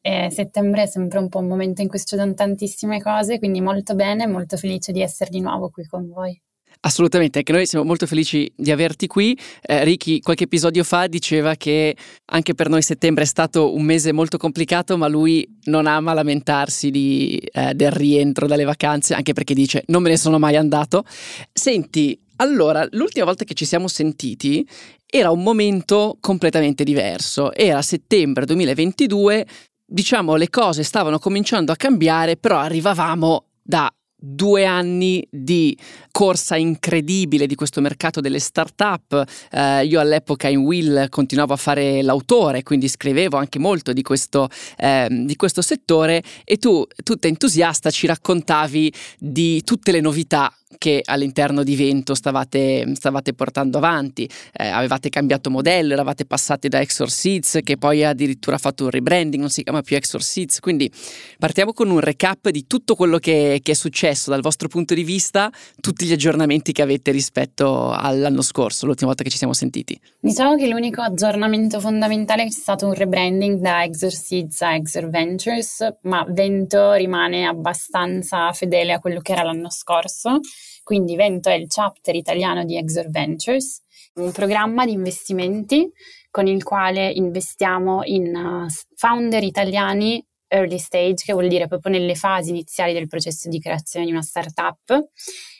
E 0.03 0.31
settembre 0.31 0.85
è 0.85 0.87
sempre 0.87 1.19
un 1.19 1.29
po' 1.29 1.41
un 1.41 1.47
momento 1.47 1.83
in 1.83 1.89
cui 1.89 1.99
succedono 1.99 2.33
tantissime 2.33 3.03
cose, 3.03 3.39
quindi 3.39 3.61
molto 3.61 3.95
bene, 3.95 4.27
molto 4.27 4.57
felice 4.57 4.93
di 4.93 5.03
essere 5.03 5.29
di 5.29 5.41
nuovo 5.41 5.69
qui 5.69 5.85
con 5.85 6.09
voi. 6.09 6.41
Assolutamente, 6.83 7.39
anche 7.39 7.53
noi 7.53 7.67
siamo 7.67 7.85
molto 7.85 8.07
felici 8.07 8.51
di 8.57 8.71
averti 8.71 9.07
qui. 9.07 9.39
Eh, 9.61 9.85
Ricky 9.85 10.21
qualche 10.21 10.45
episodio 10.45 10.83
fa 10.83 11.09
diceva 11.09 11.55
che 11.55 11.95
anche 12.33 12.55
per 12.55 12.71
noi 12.71 12.81
settembre 12.81 13.25
è 13.25 13.27
stato 13.27 13.75
un 13.75 13.83
mese 13.83 14.13
molto 14.13 14.39
complicato, 14.39 14.97
ma 14.97 15.07
lui 15.07 15.47
non 15.65 15.87
ama 15.87 16.15
lamentarsi 16.15 16.91
di, 16.91 17.37
eh, 17.53 17.75
del 17.75 17.91
rientro 17.91 18.47
dalle 18.47 18.65
vacanze, 18.65 19.13
anche 19.13 19.35
perché 19.35 19.53
dice 19.53 19.83
non 19.89 20.01
me 20.01 20.09
ne 20.09 20.17
sono 20.17 20.39
mai 20.39 20.57
andato. 20.57 21.05
Senti, 21.53 22.19
allora, 22.37 22.87
l'ultima 22.93 23.27
volta 23.27 23.45
che 23.45 23.53
ci 23.53 23.67
siamo 23.67 23.87
sentiti 23.87 24.67
era 25.05 25.31
un 25.31 25.43
momento 25.43 26.17
completamente 26.19 26.83
diverso. 26.83 27.53
Era 27.53 27.83
settembre 27.83 28.47
2022, 28.47 29.47
diciamo 29.85 30.37
le 30.37 30.49
cose 30.49 30.83
stavano 30.83 31.19
cominciando 31.19 31.73
a 31.73 31.77
cambiare, 31.77 32.39
però 32.39 32.57
arrivavamo 32.57 33.45
da 33.63 33.93
due 34.21 34.67
anni 34.67 35.27
di 35.31 35.77
corsa 36.11 36.57
incredibile 36.57 37.47
di 37.47 37.55
questo 37.55 37.81
mercato 37.81 38.21
delle 38.21 38.39
start-up. 38.39 39.25
Eh, 39.50 39.87
io 39.87 39.99
all'epoca 39.99 40.49
in 40.49 40.59
Will 40.59 41.09
continuavo 41.09 41.55
a 41.55 41.57
fare 41.57 42.03
l'autore, 42.03 42.62
quindi 42.62 42.89
scrivevo 42.89 43.37
anche 43.37 43.59
molto 43.59 43.93
di 43.93 44.03
questo, 44.03 44.49
eh, 44.77 45.09
di 45.11 45.37
questo 45.37 45.62
settore 45.62 46.23
e 46.45 46.59
tu, 46.59 46.87
tutta 47.03 47.29
entusiasta, 47.29 47.91
ci 47.91 48.07
raccontavi 48.07 48.93
di 49.19 49.62
tutte 49.65 49.93
le 49.93 50.00
novità 50.00 50.53
che 50.79 51.03
all'interno 51.05 51.62
di 51.62 51.77
Vento 51.77 52.15
stavate, 52.15 52.93
stavate 52.95 53.35
portando 53.35 53.79
avanti. 53.79 54.29
Eh, 54.53 54.67
avevate 54.69 55.09
cambiato 55.09 55.50
modello, 55.50 55.93
eravate 55.93 56.25
passati 56.25 56.69
da 56.69 56.81
Exorcids 56.81 57.59
che 57.62 57.77
poi 57.77 58.05
ha 58.05 58.11
addirittura 58.11 58.59
fatto 58.59 58.85
un 58.85 58.91
rebranding, 58.91 59.41
non 59.41 59.50
si 59.50 59.62
chiama 59.62 59.83
più 59.83 59.97
Exorcids. 59.97 60.61
Quindi 60.61 60.91
partiamo 61.39 61.73
con 61.73 61.91
un 61.91 62.00
recap 62.00 62.49
di 62.50 62.67
tutto 62.67 62.95
quello 62.95 63.19
che, 63.19 63.61
che 63.62 63.73
è 63.73 63.75
successo 63.75 64.31
dal 64.31 64.41
vostro 64.41 64.69
punto 64.69 64.95
di 64.95 65.05
vista, 65.05 65.50
tutti 65.81 66.07
gli 66.07 66.12
aggiornamenti 66.12 66.73
che 66.73 66.83
avete 66.83 67.11
rispetto 67.11 67.91
all'anno 67.91 68.43
scorso, 68.43 68.87
l'ultima 68.87 69.09
volta 69.09 69.25
che 69.25 69.31
ci 69.31 69.39
siamo 69.39 69.53
sentiti. 69.53 69.99
Diciamo 70.21 70.57
che 70.57 70.69
l'unico 70.69 71.03
aggiornamento 71.03 71.81
fondamentale 71.81 72.45
è 72.45 72.50
stato 72.50 72.87
un 72.87 72.95
rebranding 72.95 73.61
da 73.61 73.83
Exorcids 73.85 74.62
a 74.62 74.75
Exor 74.75 75.09
Ventures, 75.09 75.97
ma 76.03 76.25
Vento 76.29 76.93
rimane 76.93 77.47
abbastanza 77.47 78.53
fedele 78.53 78.93
a 78.93 78.99
quello 79.00 79.21
che 79.21 79.33
era 79.33 79.43
l'anno 79.43 79.71
scorso. 79.71 80.41
Quindi 80.83 81.17
Vento 81.17 81.49
è 81.49 81.55
il 81.55 81.67
chapter 81.69 82.14
italiano 82.14 82.64
di 82.64 82.76
Exor 82.76 83.11
Ventures, 83.11 83.83
un 84.14 84.33
programma 84.33 84.85
di 84.85 84.93
investimenti 84.93 85.90
con 86.31 86.47
il 86.47 86.62
quale 86.62 87.11
investiamo 87.11 88.02
in 88.05 88.35
uh, 88.35 88.67
founder 88.95 89.43
italiani 89.43 90.25
early 90.49 90.79
stage, 90.79 91.25
che 91.25 91.33
vuol 91.33 91.49
dire 91.49 91.69
proprio 91.69 91.93
nelle 91.93 92.14
fasi 92.14 92.50
iniziali 92.50 92.93
del 92.93 93.07
processo 93.07 93.49
di 93.49 93.61
creazione 93.61 94.05
di 94.05 94.12
una 94.12 94.23
startup 94.23 95.11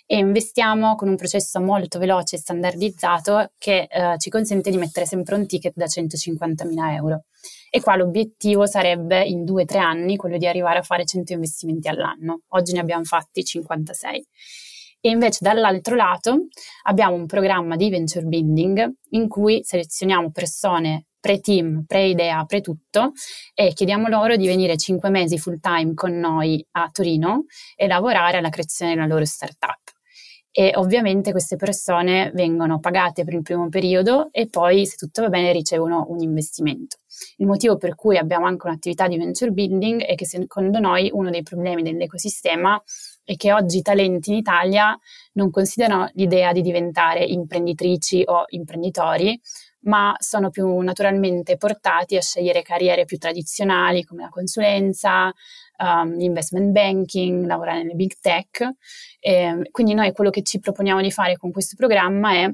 e 0.05 0.17
investiamo 0.17 0.97
con 0.97 1.09
un 1.09 1.15
processo 1.15 1.61
molto 1.61 2.01
veloce 2.01 2.35
e 2.35 2.39
standardizzato 2.41 3.53
che 3.57 3.87
eh, 3.89 4.17
ci 4.19 4.29
consente 4.29 4.71
di 4.71 4.77
mettere 4.77 5.07
sempre 5.07 5.37
un 5.37 5.47
ticket 5.47 5.75
da 5.77 5.85
150.000 5.85 6.95
euro. 6.95 7.27
E 7.71 7.81
qua 7.81 7.95
l'obiettivo 7.95 8.67
sarebbe 8.67 9.23
in 9.23 9.45
due 9.45 9.63
o 9.63 9.65
tre 9.65 9.79
anni 9.79 10.17
quello 10.17 10.37
di 10.37 10.49
arrivare 10.49 10.81
a 10.81 10.83
fare 10.83 11.05
100 11.05 11.35
investimenti 11.35 11.87
all'anno. 11.87 12.41
Oggi 12.49 12.73
ne 12.73 12.81
abbiamo 12.81 13.05
fatti 13.05 13.45
56. 13.45 14.27
E 15.01 15.09
invece 15.09 15.39
dall'altro 15.41 15.95
lato 15.95 16.49
abbiamo 16.83 17.15
un 17.15 17.27
programma 17.27 17.77
di 17.77 17.89
venture 17.89 18.27
building 18.27 18.93
in 19.11 19.29
cui 19.29 19.61
selezioniamo 19.65 20.31
persone 20.31 21.07
pre-team, 21.21 21.85
pre-idea, 21.87 22.45
pre-tutto 22.45 23.13
e 23.55 23.73
chiediamo 23.73 24.09
loro 24.09 24.37
di 24.37 24.47
venire 24.47 24.77
cinque 24.77 25.11
mesi 25.11 25.39
full 25.39 25.59
time 25.61 25.95
con 25.95 26.19
noi 26.19 26.65
a 26.73 26.89
Torino 26.91 27.45
e 27.77 27.87
lavorare 27.87 28.39
alla 28.39 28.49
creazione 28.49 28.95
della 28.95 29.07
loro 29.07 29.25
startup. 29.25 29.79
E 30.53 30.73
ovviamente 30.75 31.31
queste 31.31 31.55
persone 31.55 32.33
vengono 32.35 32.81
pagate 32.81 33.23
per 33.23 33.35
il 33.35 33.43
primo 33.43 33.69
periodo 33.69 34.31
e 34.33 34.49
poi, 34.49 34.85
se 34.85 34.97
tutto 34.97 35.23
va 35.23 35.29
bene, 35.29 35.53
ricevono 35.53 36.07
un 36.09 36.21
investimento. 36.21 36.97
Il 37.37 37.47
motivo 37.47 37.77
per 37.77 37.95
cui 37.95 38.19
abbiamo 38.19 38.47
anche 38.47 38.67
un'attività 38.67 39.07
di 39.07 39.17
venture 39.17 39.53
building 39.53 40.03
è 40.03 40.17
che 40.17 40.27
secondo 40.27 40.81
noi 40.81 41.09
uno 41.13 41.31
dei 41.31 41.43
problemi 41.43 41.83
dell'ecosistema 41.83 42.83
è 43.31 43.37
che 43.37 43.53
oggi 43.53 43.79
i 43.79 43.83
talenti 43.83 44.31
in 44.31 44.37
Italia 44.37 44.99
non 45.35 45.51
considerano 45.51 46.11
l'idea 46.15 46.53
di 46.53 46.63
diventare 46.63 47.25
imprenditrici 47.25 48.25
o 48.27 48.43
imprenditori, 48.49 49.41
ma 49.83 50.17
sono 50.19 50.51
più 50.51 50.77
naturalmente 50.81 51.57
portati 51.57 52.17
a 52.17 52.21
scegliere 52.21 52.63
carriere 52.63 53.05
più 53.05 53.19
tradizionali 53.19 54.03
come 54.03 54.23
la 54.23 54.31
consulenza, 54.31 55.33
um, 55.79 56.17
l'investment 56.17 56.73
banking, 56.73 57.47
lavorare 57.47 57.83
nelle 57.83 57.95
big 57.95 58.15
tech. 58.21 58.69
E 59.21 59.69
quindi 59.71 59.95
noi 59.95 60.11
quello 60.13 60.31
che 60.31 60.43
ci 60.43 60.59
proponiamo 60.59 61.01
di 61.01 61.13
fare 61.13 61.37
con 61.37 61.53
questo 61.53 61.77
programma 61.77 62.33
è 62.33 62.51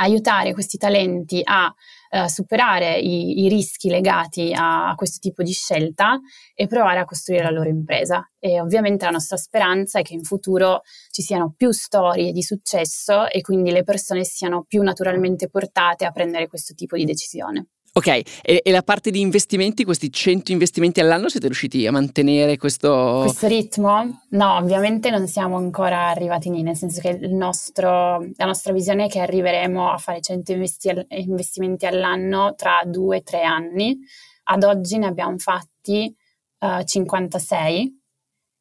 aiutare 0.00 0.52
questi 0.52 0.76
talenti 0.76 1.40
a 1.44 1.72
uh, 2.10 2.26
superare 2.26 2.98
i, 2.98 3.44
i, 3.44 3.48
rischi 3.48 3.88
legati 3.88 4.52
a, 4.54 4.94
questo 4.96 5.18
tipo 5.20 5.42
di 5.42 5.52
scelta 5.52 6.18
e 6.54 6.66
provare 6.66 7.00
a 7.00 7.04
costruire 7.04 7.44
la 7.44 7.50
loro 7.50 7.68
impresa. 7.68 8.28
E 8.38 8.60
ovviamente 8.60 9.04
la 9.04 9.12
nostra 9.12 9.36
speranza 9.36 9.98
è 9.98 10.02
che 10.02 10.14
in 10.14 10.22
futuro 10.22 10.82
ci 11.10 11.22
siano 11.22 11.54
più 11.56 11.70
storie 11.70 12.32
di 12.32 12.42
successo 12.42 13.28
e 13.28 13.40
quindi 13.40 13.70
le 13.70 13.82
persone 13.82 14.24
siano 14.24 14.64
più 14.66 14.82
naturalmente 14.82 15.48
portate 15.48 16.04
a 16.04 16.10
prendere 16.10 16.48
questo 16.48 16.74
tipo 16.74 16.96
di 16.96 17.04
decisione. 17.04 17.68
Ok, 17.92 18.06
e, 18.06 18.60
e, 18.62 18.70
la 18.70 18.82
parte 18.82 19.10
di 19.10 19.20
investimenti, 19.20 19.84
questi 19.84 20.12
100 20.12 20.52
investimenti 20.52 21.00
all'anno, 21.00 21.28
siete 21.28 21.46
riusciti 21.46 21.86
a 21.86 21.90
mantenere 21.90 22.56
questo... 22.56 23.22
Questo 23.24 23.48
ritmo? 23.48 24.22
No, 24.30 24.56
ovviamente 24.56 25.10
non 25.10 25.26
siamo 25.26 25.56
ancora 25.56 26.08
arrivati 26.08 26.50
lì, 26.50 26.62
nel 26.62 26.76
senso 26.76 27.00
che 27.00 27.18
nostro, 27.28 28.24
la 28.36 28.44
nostra 28.44 28.72
visione 28.72 29.06
è 29.06 29.08
che 29.08 29.20
arriveremo 29.20 29.90
a 29.90 29.98
fare 29.98 30.20
100 30.20 30.52
investi- 30.52 31.06
investimenti 31.08 31.86
all'anno 31.86 32.54
tra 32.56 32.82
due 32.84 33.18
e 33.18 33.22
tre 33.22 33.42
anni. 33.42 33.98
Ad 34.44 34.62
oggi 34.62 34.98
ne 34.98 35.06
abbiamo 35.06 35.36
fatti 35.38 36.14
uh, 36.60 36.78
eh, 36.78 36.84
56, 36.84 38.00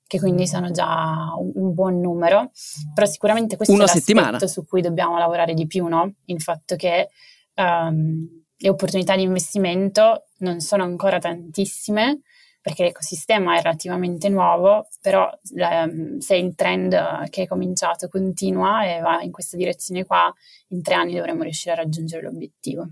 che 0.08 0.20
quindi 0.20 0.48
sono 0.48 0.72
già 0.72 1.34
un, 1.38 1.52
un, 1.54 1.74
buon 1.74 2.00
numero, 2.00 2.52
però 2.94 3.06
sicuramente 3.06 3.56
questo 3.56 3.74
Una 3.74 3.84
è 3.84 3.86
l'aspetto 3.86 4.06
settimana. 4.06 4.48
su 4.48 4.66
cui 4.66 4.82
dobbiamo 4.82 5.18
lavorare 5.18 5.54
di 5.54 5.68
più, 5.68 5.86
no? 5.86 6.16
Il 6.26 6.42
fatto 6.42 6.76
che... 6.76 7.10
Um, 7.56 8.46
le 8.58 8.70
opportunità 8.70 9.16
di 9.16 9.24
investimento 9.24 10.28
non 10.40 10.60
sono 10.60 10.84
ancora 10.84 11.20
tantissime 11.20 12.22
perché 12.62 12.84
l'ecosistema 12.84 13.58
è 13.58 13.62
relativamente 13.62 14.28
nuovo, 14.28 14.88
però 15.02 15.30
ehm, 15.56 16.18
se 16.18 16.36
il 16.36 16.54
trend 16.54 17.30
che 17.30 17.44
è 17.44 17.48
cominciato 17.48 18.10
continua 18.10 18.84
e 18.84 19.00
va 19.00 19.22
in 19.22 19.32
questa 19.32 19.56
direzione 19.56 20.04
qua, 20.04 20.34
in 20.70 20.82
tre 20.82 20.96
anni 20.96 21.16
dovremo 21.16 21.44
riuscire 21.44 21.74
a 21.74 21.78
raggiungere 21.78 22.24
l'obiettivo 22.24 22.90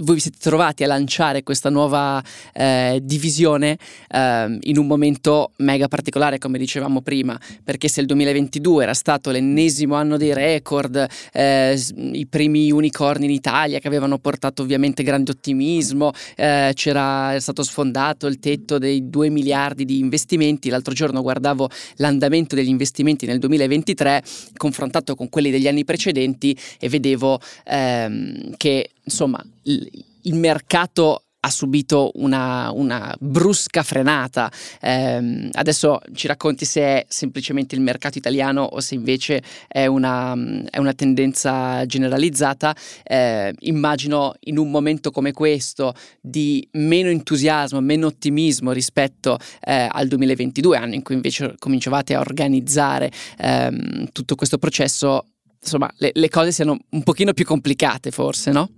voi 0.00 0.14
vi 0.14 0.20
siete 0.20 0.38
trovati 0.40 0.84
a 0.84 0.86
lanciare 0.86 1.42
questa 1.42 1.70
nuova 1.70 2.22
eh, 2.52 3.00
divisione 3.02 3.76
eh, 4.08 4.58
in 4.60 4.78
un 4.78 4.86
momento 4.86 5.52
mega 5.56 5.88
particolare, 5.88 6.38
come 6.38 6.58
dicevamo 6.58 7.00
prima, 7.00 7.38
perché 7.62 7.88
se 7.88 8.00
il 8.00 8.06
2022 8.06 8.82
era 8.82 8.94
stato 8.94 9.30
l'ennesimo 9.30 9.94
anno 9.94 10.16
dei 10.16 10.32
record, 10.32 11.06
eh, 11.32 11.80
i 12.12 12.26
primi 12.26 12.70
unicorni 12.70 13.26
in 13.26 13.32
Italia 13.32 13.78
che 13.78 13.88
avevano 13.88 14.18
portato 14.18 14.62
ovviamente 14.62 15.02
grande 15.02 15.32
ottimismo, 15.32 16.12
eh, 16.36 16.72
c'era 16.74 17.38
stato 17.40 17.62
sfondato 17.62 18.26
il 18.26 18.38
tetto 18.38 18.78
dei 18.78 19.08
2 19.08 19.28
miliardi 19.28 19.84
di 19.84 19.98
investimenti, 19.98 20.70
l'altro 20.70 20.94
giorno 20.94 21.22
guardavo 21.22 21.68
l'andamento 21.96 22.54
degli 22.54 22.68
investimenti 22.68 23.26
nel 23.26 23.38
2023 23.38 24.22
confrontato 24.56 25.14
con 25.14 25.28
quelli 25.28 25.50
degli 25.50 25.68
anni 25.68 25.84
precedenti 25.84 26.56
e 26.78 26.88
vedevo 26.88 27.40
ehm, 27.64 28.54
che 28.56 28.90
insomma 29.10 29.44
il 29.62 30.34
mercato 30.34 31.24
ha 31.40 31.50
subito 31.50 32.10
una, 32.14 32.70
una 32.72 33.14
brusca 33.18 33.82
frenata. 33.82 34.50
Eh, 34.80 35.48
adesso 35.52 36.00
ci 36.12 36.26
racconti 36.26 36.64
se 36.64 36.80
è 36.80 37.04
semplicemente 37.08 37.74
il 37.74 37.80
mercato 37.80 38.18
italiano 38.18 38.62
o 38.62 38.80
se 38.80 38.94
invece 38.94 39.42
è 39.66 39.86
una, 39.86 40.34
è 40.68 40.78
una 40.78 40.92
tendenza 40.92 41.84
generalizzata. 41.86 42.74
Eh, 43.02 43.54
immagino 43.60 44.34
in 44.40 44.58
un 44.58 44.70
momento 44.70 45.10
come 45.10 45.32
questo 45.32 45.94
di 46.20 46.66
meno 46.72 47.08
entusiasmo, 47.08 47.80
meno 47.80 48.08
ottimismo 48.08 48.72
rispetto 48.72 49.38
eh, 49.62 49.88
al 49.90 50.08
2022, 50.08 50.76
anno 50.76 50.94
in 50.94 51.02
cui 51.02 51.14
invece 51.14 51.54
cominciavate 51.58 52.14
a 52.14 52.20
organizzare 52.20 53.10
ehm, 53.38 54.10
tutto 54.12 54.34
questo 54.34 54.58
processo, 54.58 55.24
insomma 55.58 55.90
le, 55.96 56.10
le 56.12 56.28
cose 56.28 56.52
siano 56.52 56.78
un 56.90 57.02
pochino 57.02 57.32
più 57.32 57.46
complicate 57.46 58.10
forse, 58.10 58.50
no? 58.50 58.70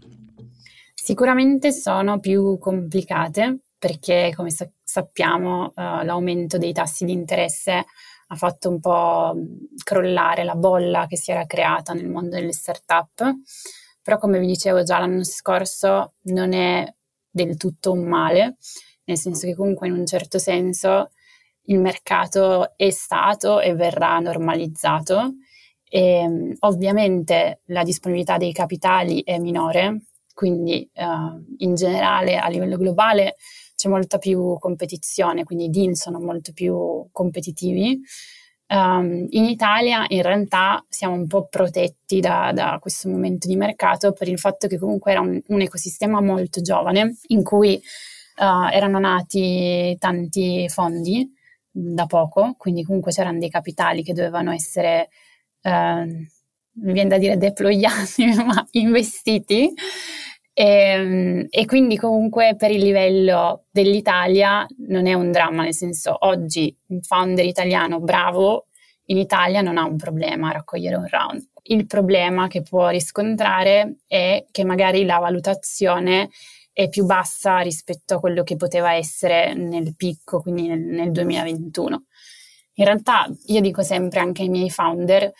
Sicuramente 1.04 1.72
sono 1.72 2.20
più 2.20 2.58
complicate 2.60 3.62
perché, 3.76 4.32
come 4.36 4.50
sa- 4.50 4.70
sappiamo, 4.84 5.72
uh, 5.74 6.04
l'aumento 6.04 6.58
dei 6.58 6.72
tassi 6.72 7.04
di 7.04 7.10
interesse 7.10 7.86
ha 8.28 8.36
fatto 8.36 8.68
un 8.68 8.78
po' 8.78 9.34
crollare 9.82 10.44
la 10.44 10.54
bolla 10.54 11.06
che 11.08 11.16
si 11.16 11.32
era 11.32 11.44
creata 11.44 11.92
nel 11.92 12.08
mondo 12.08 12.36
delle 12.36 12.52
start-up. 12.52 13.34
Però, 14.00 14.16
come 14.16 14.38
vi 14.38 14.46
dicevo 14.46 14.84
già 14.84 15.00
l'anno 15.00 15.24
scorso, 15.24 16.12
non 16.26 16.52
è 16.52 16.86
del 17.28 17.56
tutto 17.56 17.90
un 17.90 18.04
male, 18.04 18.58
nel 19.06 19.18
senso 19.18 19.48
che 19.48 19.56
comunque 19.56 19.88
in 19.88 19.94
un 19.94 20.06
certo 20.06 20.38
senso 20.38 21.10
il 21.62 21.80
mercato 21.80 22.76
è 22.76 22.90
stato 22.90 23.58
e 23.58 23.74
verrà 23.74 24.20
normalizzato. 24.20 25.32
E, 25.82 26.56
ovviamente 26.60 27.62
la 27.66 27.82
disponibilità 27.82 28.36
dei 28.36 28.52
capitali 28.52 29.24
è 29.24 29.40
minore, 29.40 30.02
quindi 30.34 30.88
uh, 30.94 31.54
in 31.58 31.74
generale 31.74 32.36
a 32.38 32.48
livello 32.48 32.76
globale 32.76 33.36
c'è 33.74 33.88
molta 33.88 34.18
più 34.18 34.58
competizione, 34.58 35.44
quindi 35.44 35.64
i 35.64 35.70
deal 35.70 35.96
sono 35.96 36.20
molto 36.20 36.52
più 36.52 37.08
competitivi. 37.10 38.00
Um, 38.68 39.26
in 39.30 39.44
Italia 39.44 40.06
in 40.08 40.22
realtà 40.22 40.82
siamo 40.88 41.14
un 41.14 41.26
po' 41.26 41.46
protetti 41.46 42.20
da, 42.20 42.52
da, 42.54 42.78
questo 42.80 43.08
momento 43.08 43.46
di 43.46 43.56
mercato 43.56 44.12
per 44.12 44.28
il 44.28 44.38
fatto 44.38 44.66
che 44.66 44.78
comunque 44.78 45.10
era 45.10 45.20
un, 45.20 45.38
un 45.48 45.60
ecosistema 45.60 46.22
molto 46.22 46.62
giovane 46.62 47.16
in 47.26 47.42
cui 47.42 47.74
uh, 47.74 48.72
erano 48.72 48.98
nati 48.98 49.94
tanti 49.98 50.68
fondi 50.70 51.30
da 51.70 52.06
poco, 52.06 52.54
quindi 52.56 52.84
comunque 52.84 53.12
c'erano 53.12 53.38
dei 53.38 53.50
capitali 53.50 54.02
che 54.02 54.12
dovevano 54.12 54.52
essere, 54.52 55.08
uh, 55.62 56.26
mi 56.74 56.92
viene 56.92 57.08
da 57.08 57.18
dire 57.18 57.36
deployati, 57.36 58.26
ma 58.44 58.66
investiti 58.72 59.72
e, 60.54 60.64
ehm, 60.64 61.46
e, 61.48 61.64
quindi 61.64 61.96
comunque 61.96 62.54
per 62.56 62.70
il 62.70 62.82
livello 62.82 63.64
dell'Italia 63.70 64.66
non 64.88 65.06
è 65.06 65.14
un 65.14 65.30
dramma, 65.30 65.62
nel 65.62 65.74
senso 65.74 66.16
oggi 66.20 66.74
un 66.88 67.00
founder 67.00 67.44
italiano 67.44 68.00
bravo 68.00 68.66
in 69.06 69.16
Italia 69.18 69.62
non 69.62 69.78
ha 69.78 69.84
un 69.84 69.96
problema 69.96 70.48
a 70.48 70.52
raccogliere 70.52 70.96
un 70.96 71.06
round. 71.08 71.50
Il 71.64 71.86
problema 71.86 72.48
che 72.48 72.62
può 72.62 72.88
riscontrare 72.88 73.98
è 74.06 74.46
che 74.50 74.64
magari 74.64 75.04
la 75.04 75.18
valutazione 75.18 76.30
è 76.72 76.88
più 76.88 77.04
bassa 77.04 77.58
rispetto 77.58 78.14
a 78.14 78.20
quello 78.20 78.42
che 78.42 78.56
poteva 78.56 78.94
essere 78.94 79.54
nel 79.54 79.94
picco, 79.96 80.40
quindi 80.40 80.66
nel, 80.68 80.80
nel 80.80 81.12
2021. 81.12 82.04
In 82.74 82.84
realtà 82.84 83.28
io 83.46 83.60
dico 83.60 83.82
sempre 83.82 84.20
anche 84.20 84.42
ai 84.42 84.48
miei 84.48 84.70
founder 84.70 85.30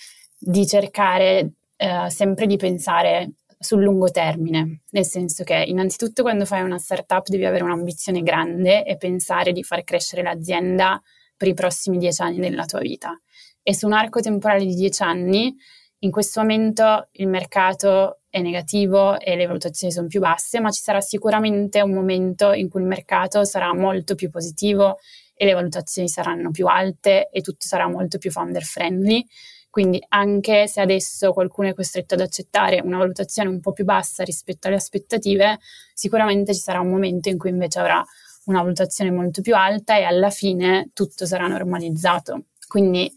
di 0.45 0.67
cercare 0.67 1.53
eh, 1.77 2.11
sempre 2.11 2.47
di 2.47 2.57
pensare 2.57 3.35
sul 3.57 3.83
lungo 3.83 4.11
termine, 4.11 4.83
nel 4.91 5.05
senso 5.05 5.45
che 5.45 5.55
innanzitutto 5.55 6.23
quando 6.23 6.45
fai 6.45 6.63
una 6.63 6.79
startup 6.79 7.29
devi 7.29 7.45
avere 7.45 7.63
un'ambizione 7.63 8.23
grande 8.23 8.85
e 8.85 8.97
pensare 8.97 9.53
di 9.53 9.63
far 9.63 9.85
crescere 9.85 10.23
l'azienda 10.23 11.01
per 11.37 11.47
i 11.47 11.55
prossimi 11.55 11.97
dieci 11.97 12.23
anni 12.23 12.41
della 12.41 12.65
tua 12.65 12.81
vita. 12.81 13.17
E 13.63 13.73
su 13.73 13.87
un 13.87 13.93
arco 13.93 14.21
temporale 14.21 14.65
di 14.65 14.75
dieci 14.75 15.05
anni, 15.05 15.55
in 16.01 16.11
questo 16.11 16.41
momento 16.41 17.09
il 17.13 17.29
mercato 17.29 18.23
è 18.29 18.41
negativo 18.41 19.21
e 19.21 19.37
le 19.37 19.47
valutazioni 19.47 19.93
sono 19.93 20.09
più 20.09 20.19
basse, 20.19 20.59
ma 20.59 20.71
ci 20.71 20.81
sarà 20.81 21.01
sicuramente 21.01 21.81
un 21.83 21.93
momento 21.93 22.53
in 22.53 22.69
cui 22.69 22.81
il 22.81 22.89
mercato 22.89 23.45
sarà 23.45 23.73
molto 23.73 24.17
più 24.17 24.29
positivo 24.29 24.99
e 25.35 25.45
le 25.45 25.53
valutazioni 25.53 26.09
saranno 26.09 26.51
più 26.51 26.67
alte 26.67 27.29
e 27.31 27.43
tutto 27.43 27.65
sarà 27.65 27.89
molto 27.89 28.19
più 28.19 28.33
founder 28.33 28.65
friendly 28.65 29.25
quindi 29.73 30.05
anche 30.09 30.69
se 30.69 30.83
adesso 30.83 31.33
qualcuno 31.33 31.69
è 31.69 31.75
costretto 31.75 32.13
ad 32.13 32.21
accettare 32.21 32.83
una 32.85 32.99
valutazione 32.99 33.49
un 33.49 33.59
po' 33.59 33.73
più 33.73 33.85
bassa 33.85 34.23
rispetto 34.23 34.67
alle 34.67 34.77
aspettative, 34.77 35.61
sicuramente 35.95 36.53
ci 36.53 36.61
sarà 36.61 36.81
un 36.81 36.91
momento 36.91 37.31
in 37.31 37.39
cui 37.39 37.49
invece 37.49 37.79
avrà 37.79 38.05
una 38.45 38.61
valutazione 38.61 39.11
molto 39.11 39.41
più 39.41 39.57
alta 39.57 39.97
e 39.97 40.03
alla 40.03 40.29
fine 40.29 40.91
tutto 40.93 41.25
sarà 41.25 41.47
normalizzato. 41.47 42.49
Quindi 42.69 43.11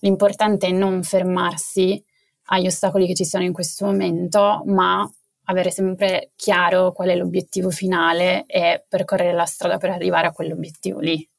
l'importante 0.00 0.66
è 0.66 0.72
non 0.72 1.04
fermarsi 1.04 2.04
agli 2.46 2.66
ostacoli 2.66 3.06
che 3.06 3.14
ci 3.14 3.24
sono 3.24 3.44
in 3.44 3.52
questo 3.52 3.84
momento, 3.84 4.64
ma 4.66 5.08
avere 5.44 5.70
sempre 5.70 6.32
chiaro 6.34 6.90
qual 6.90 7.10
è 7.10 7.14
l'obiettivo 7.14 7.70
finale 7.70 8.46
e 8.46 8.84
percorrere 8.88 9.32
la 9.32 9.46
strada 9.46 9.76
per 9.76 9.90
arrivare 9.90 10.26
a 10.26 10.32
quell'obiettivo 10.32 10.98
lì. 10.98 11.29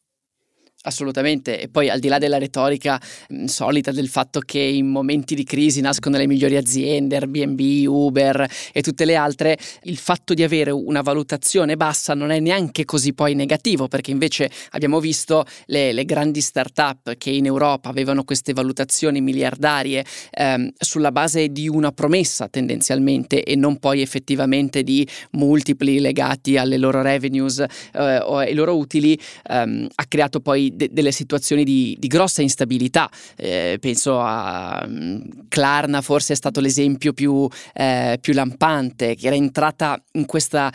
Assolutamente, 0.84 1.60
e 1.60 1.68
poi 1.70 1.92
al 1.92 2.00
di 2.00 2.08
là 2.08 2.18
della 2.18 2.40
retorica 2.40 3.00
mh, 3.30 3.46
solita 3.46 3.92
del 3.92 4.08
fatto 4.08 4.40
che 4.40 4.58
in 4.58 4.88
momenti 4.88 5.36
di 5.36 5.44
crisi 5.44 5.80
nascono 5.80 6.18
le 6.18 6.26
migliori 6.26 6.56
aziende, 6.58 7.18
Airbnb, 7.18 7.86
Uber 7.86 8.50
e 8.74 8.82
tutte 8.82 9.06
le 9.06 9.16
altre, 9.16 9.60
il 9.84 9.98
fatto 9.98 10.34
di 10.34 10.42
avere 10.42 10.72
una 10.72 11.02
valutazione 11.02 11.78
bassa 11.78 12.16
non 12.16 12.32
è 12.32 12.40
neanche 12.40 12.84
così 12.86 13.14
poi 13.14 13.36
negativo, 13.36 13.88
perché 13.88 14.10
invece 14.10 14.50
abbiamo 14.72 15.00
visto 15.00 15.46
le, 15.68 15.92
le 15.92 16.04
grandi 16.04 16.42
start-up 16.42 17.16
che 17.16 17.30
in 17.30 17.46
Europa 17.46 17.90
avevano 17.90 18.24
queste 18.24 18.52
valutazioni 18.52 19.22
miliardarie 19.22 20.04
ehm, 20.32 20.72
sulla 20.80 21.12
base 21.12 21.50
di 21.50 21.70
una 21.70 21.92
promessa 21.92 22.48
tendenzialmente 22.48 23.44
e 23.44 23.56
non 23.56 23.78
poi 23.78 24.02
effettivamente 24.02 24.82
di 24.82 25.08
multipli 25.34 26.00
legati 26.00 26.58
alle 26.58 26.78
loro 26.78 27.04
revenues 27.04 27.60
eh, 27.60 28.18
o 28.18 28.38
ai 28.38 28.56
loro 28.56 28.76
utili, 28.76 29.16
ehm, 29.48 29.88
ha 29.94 30.06
creato 30.08 30.40
poi 30.40 30.70
de- 30.74 30.90
delle 30.92 31.12
situazioni 31.12 31.64
di, 31.64 31.96
di 32.00 32.08
grossa 32.08 32.42
instabilità. 32.42 33.10
Eh, 33.36 33.78
penso 33.80 34.20
a 34.20 34.84
um, 34.86 35.48
Klarna, 35.48 36.02
forse 36.02 36.34
è 36.34 36.36
stato 36.36 36.60
l'esempio 36.60 37.14
più, 37.14 37.48
eh, 37.74 38.18
più 38.20 38.34
lampante, 38.34 39.16
che 39.16 39.28
era 39.28 39.36
entrata 39.36 40.02
in 40.14 40.26
questa, 40.26 40.72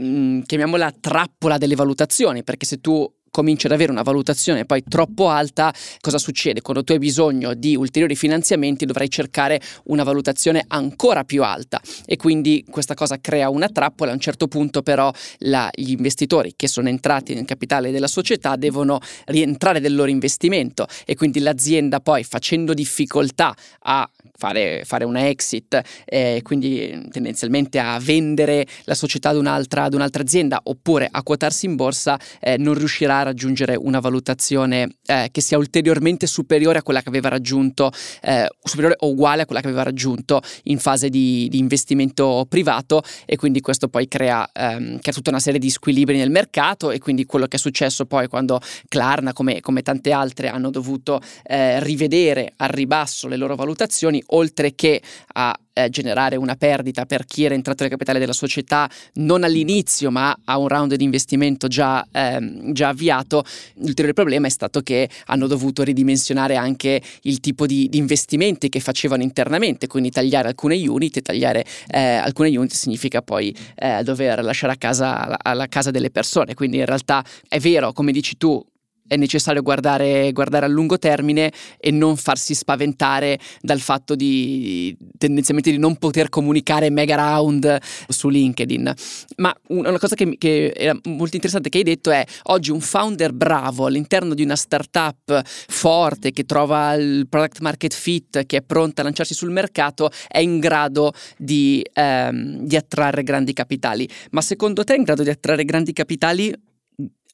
mm, 0.00 0.40
chiamiamola 0.42 0.92
trappola 1.00 1.58
delle 1.58 1.74
valutazioni, 1.74 2.44
perché 2.44 2.66
se 2.66 2.80
tu 2.80 3.10
cominci 3.38 3.66
ad 3.66 3.72
avere 3.72 3.92
una 3.92 4.02
valutazione 4.02 4.64
poi 4.64 4.82
troppo 4.82 5.28
alta, 5.28 5.72
cosa 6.00 6.18
succede? 6.18 6.60
Quando 6.60 6.82
tu 6.82 6.90
hai 6.90 6.98
bisogno 6.98 7.54
di 7.54 7.76
ulteriori 7.76 8.16
finanziamenti 8.16 8.84
dovrai 8.84 9.08
cercare 9.08 9.60
una 9.84 10.02
valutazione 10.02 10.64
ancora 10.66 11.22
più 11.22 11.44
alta 11.44 11.80
e 12.04 12.16
quindi 12.16 12.64
questa 12.68 12.94
cosa 12.94 13.20
crea 13.20 13.48
una 13.48 13.68
trappola. 13.68 14.10
A 14.10 14.14
un 14.14 14.18
certo 14.18 14.48
punto 14.48 14.82
però 14.82 15.12
la, 15.38 15.70
gli 15.72 15.90
investitori 15.90 16.54
che 16.56 16.66
sono 16.66 16.88
entrati 16.88 17.32
nel 17.34 17.44
capitale 17.44 17.92
della 17.92 18.08
società 18.08 18.56
devono 18.56 18.98
rientrare 19.26 19.78
del 19.78 19.94
loro 19.94 20.10
investimento 20.10 20.88
e 21.06 21.14
quindi 21.14 21.38
l'azienda 21.38 22.00
poi 22.00 22.24
facendo 22.24 22.74
difficoltà 22.74 23.54
a 23.82 24.10
fare, 24.38 24.82
fare 24.84 25.04
una 25.04 25.28
exit, 25.28 25.80
eh, 26.04 26.40
quindi 26.42 27.08
tendenzialmente 27.10 27.78
a 27.78 27.98
vendere 28.00 28.66
la 28.84 28.94
società 28.94 29.30
ad 29.30 29.36
un'altra, 29.36 29.84
ad 29.84 29.94
un'altra 29.94 30.22
azienda 30.22 30.60
oppure 30.62 31.08
a 31.10 31.22
quotarsi 31.22 31.66
in 31.66 31.74
borsa, 31.74 32.18
eh, 32.40 32.56
non 32.56 32.74
riuscirà 32.74 33.20
a 33.20 33.27
raggiungere 33.28 33.76
una 33.76 34.00
valutazione 34.00 34.97
eh, 35.08 35.28
che 35.32 35.40
sia 35.40 35.56
ulteriormente 35.56 36.26
superiore 36.26 36.78
a 36.78 36.82
quella 36.82 37.00
che 37.00 37.08
aveva 37.08 37.28
raggiunto, 37.28 37.90
eh, 38.20 38.46
superiore 38.62 38.96
o 38.98 39.08
uguale 39.08 39.42
a 39.42 39.46
quella 39.46 39.60
che 39.60 39.68
aveva 39.68 39.82
raggiunto 39.82 40.42
in 40.64 40.78
fase 40.78 41.08
di, 41.08 41.48
di 41.48 41.58
investimento 41.58 42.44
privato 42.48 43.02
e 43.24 43.36
quindi 43.36 43.60
questo 43.60 43.88
poi 43.88 44.06
crea, 44.06 44.48
ehm, 44.52 45.00
crea, 45.00 45.14
tutta 45.14 45.30
una 45.30 45.40
serie 45.40 45.58
di 45.58 45.70
squilibri 45.70 46.18
nel 46.18 46.30
mercato 46.30 46.90
e 46.90 46.98
quindi 46.98 47.24
quello 47.24 47.46
che 47.46 47.56
è 47.56 47.60
successo 47.60 48.04
poi 48.04 48.28
quando 48.28 48.60
Klarna 48.88 49.32
come, 49.32 49.60
come 49.60 49.82
tante 49.82 50.12
altre 50.12 50.48
hanno 50.48 50.70
dovuto 50.70 51.20
eh, 51.44 51.82
rivedere 51.82 52.52
al 52.56 52.68
ribasso 52.68 53.28
le 53.28 53.36
loro 53.36 53.56
valutazioni 53.56 54.22
oltre 54.26 54.74
che 54.74 55.00
a 55.34 55.58
eh, 55.78 55.88
generare 55.90 56.36
una 56.36 56.56
perdita 56.56 57.06
per 57.06 57.24
chi 57.24 57.44
era 57.44 57.54
entrato 57.54 57.82
nel 57.82 57.92
capitale 57.92 58.18
della 58.18 58.32
società 58.32 58.90
non 59.14 59.44
all'inizio 59.44 60.10
ma 60.10 60.36
a 60.44 60.58
un 60.58 60.68
round 60.68 60.94
di 60.94 61.04
investimento 61.04 61.68
già, 61.68 62.06
ehm, 62.10 62.72
già 62.72 62.88
avviato, 62.88 63.44
l'ulteriore 63.74 64.12
problema 64.12 64.48
è 64.48 64.50
stato 64.50 64.80
che 64.80 64.97
hanno 65.26 65.46
dovuto 65.46 65.82
ridimensionare 65.82 66.56
anche 66.56 67.00
il 67.22 67.40
tipo 67.40 67.66
di, 67.66 67.88
di 67.88 67.98
investimenti 67.98 68.68
che 68.68 68.80
facevano 68.80 69.22
internamente, 69.22 69.86
quindi 69.86 70.10
tagliare 70.10 70.48
alcune 70.48 70.76
unit 70.88 71.18
e 71.18 71.22
tagliare 71.22 71.64
eh, 71.88 71.98
alcune 71.98 72.56
unit 72.56 72.72
significa 72.72 73.20
poi 73.20 73.54
eh, 73.76 74.02
dover 74.02 74.42
lasciare 74.42 74.72
a 74.72 74.76
casa, 74.76 75.38
alla 75.42 75.66
casa 75.66 75.90
delle 75.90 76.10
persone, 76.10 76.54
quindi 76.54 76.78
in 76.78 76.86
realtà 76.86 77.24
è 77.48 77.58
vero, 77.58 77.92
come 77.92 78.12
dici 78.12 78.36
tu, 78.36 78.64
è 79.08 79.16
necessario 79.16 79.62
guardare, 79.62 80.30
guardare, 80.32 80.66
a 80.66 80.68
lungo 80.68 80.98
termine 80.98 81.50
e 81.78 81.90
non 81.90 82.16
farsi 82.16 82.54
spaventare 82.54 83.38
dal 83.60 83.80
fatto 83.80 84.14
di 84.14 84.96
tendenzialmente 85.16 85.70
di 85.70 85.78
non 85.78 85.96
poter 85.96 86.28
comunicare 86.28 86.90
mega 86.90 87.16
round 87.16 87.78
su 88.08 88.28
LinkedIn. 88.28 88.92
Ma 89.36 89.54
una 89.68 89.98
cosa 89.98 90.14
che, 90.14 90.36
che 90.38 90.72
era 90.76 90.96
molto 91.04 91.34
interessante 91.34 91.68
che 91.68 91.78
hai 91.78 91.84
detto 91.84 92.10
è 92.10 92.24
oggi 92.44 92.70
un 92.70 92.80
founder 92.80 93.32
bravo 93.32 93.86
all'interno 93.86 94.34
di 94.34 94.42
una 94.42 94.56
startup 94.56 95.42
forte 95.44 96.30
che 96.30 96.44
trova 96.44 96.94
il 96.94 97.26
product 97.28 97.60
market 97.60 97.94
fit, 97.94 98.46
che 98.46 98.58
è 98.58 98.62
pronta 98.62 99.00
a 99.00 99.04
lanciarsi 99.04 99.34
sul 99.34 99.50
mercato, 99.50 100.10
è 100.28 100.38
in 100.38 100.58
grado 100.58 101.12
di, 101.36 101.84
ehm, 101.92 102.66
di 102.66 102.76
attrarre 102.76 103.22
grandi 103.22 103.52
capitali. 103.52 104.08
Ma 104.30 104.40
secondo 104.40 104.84
te 104.84 104.94
è 104.94 104.96
in 104.96 105.04
grado 105.04 105.22
di 105.22 105.30
attrarre 105.30 105.64
grandi 105.64 105.92
capitali 105.92 106.54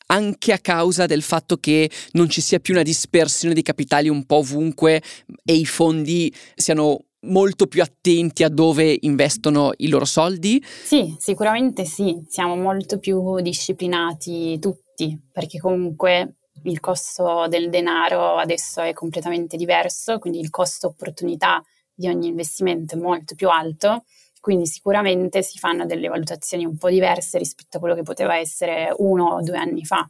anche 0.07 0.53
a 0.53 0.59
causa 0.59 1.07
del 1.07 1.23
fatto 1.23 1.57
che 1.57 1.91
non 2.13 2.29
ci 2.29 2.41
sia 2.41 2.59
più 2.59 2.75
una 2.75 2.83
dispersione 2.83 3.55
di 3.55 3.63
capitali 3.63 4.09
un 4.09 4.25
po' 4.25 4.37
ovunque 4.37 5.03
e 5.45 5.55
i 5.55 5.65
fondi 5.65 6.33
siano 6.55 7.05
molto 7.25 7.67
più 7.67 7.83
attenti 7.83 8.43
a 8.45 8.49
dove 8.49 8.97
investono 9.01 9.73
i 9.79 9.89
loro 9.89 10.05
soldi? 10.05 10.63
Sì, 10.65 11.15
sicuramente 11.19 11.85
sì, 11.85 12.23
siamo 12.29 12.57
molto 12.57 12.99
più 12.99 13.41
disciplinati 13.41 14.59
tutti, 14.59 15.19
perché 15.33 15.59
comunque 15.59 16.37
il 16.65 16.81
costo 16.81 17.47
del 17.49 17.71
denaro 17.71 18.37
adesso 18.37 18.81
è 18.81 18.93
completamente 18.93 19.57
diverso, 19.57 20.19
quindi 20.19 20.39
il 20.39 20.51
costo 20.51 20.89
opportunità 20.89 21.63
di 21.95 22.09
ogni 22.09 22.29
investimento 22.29 22.95
è 22.95 22.99
molto 22.99 23.35
più 23.35 23.49
alto 23.49 24.05
quindi 24.45 24.67
sicuramente 24.67 25.43
si 25.43 25.57
fanno 25.57 25.87
delle 25.87 26.07
valutazioni 26.07 26.67
un 26.67 26.77
po' 26.77 26.91
diverse 26.91 27.39
rispetto 27.39 27.79
a 27.79 27.81
quello 27.81 27.95
che 27.95 28.03
poteva 28.03 28.37
essere 28.37 28.93
uno 28.99 29.37
o 29.37 29.41
due 29.41 29.57
anni 29.57 29.87
fa. 29.87 30.07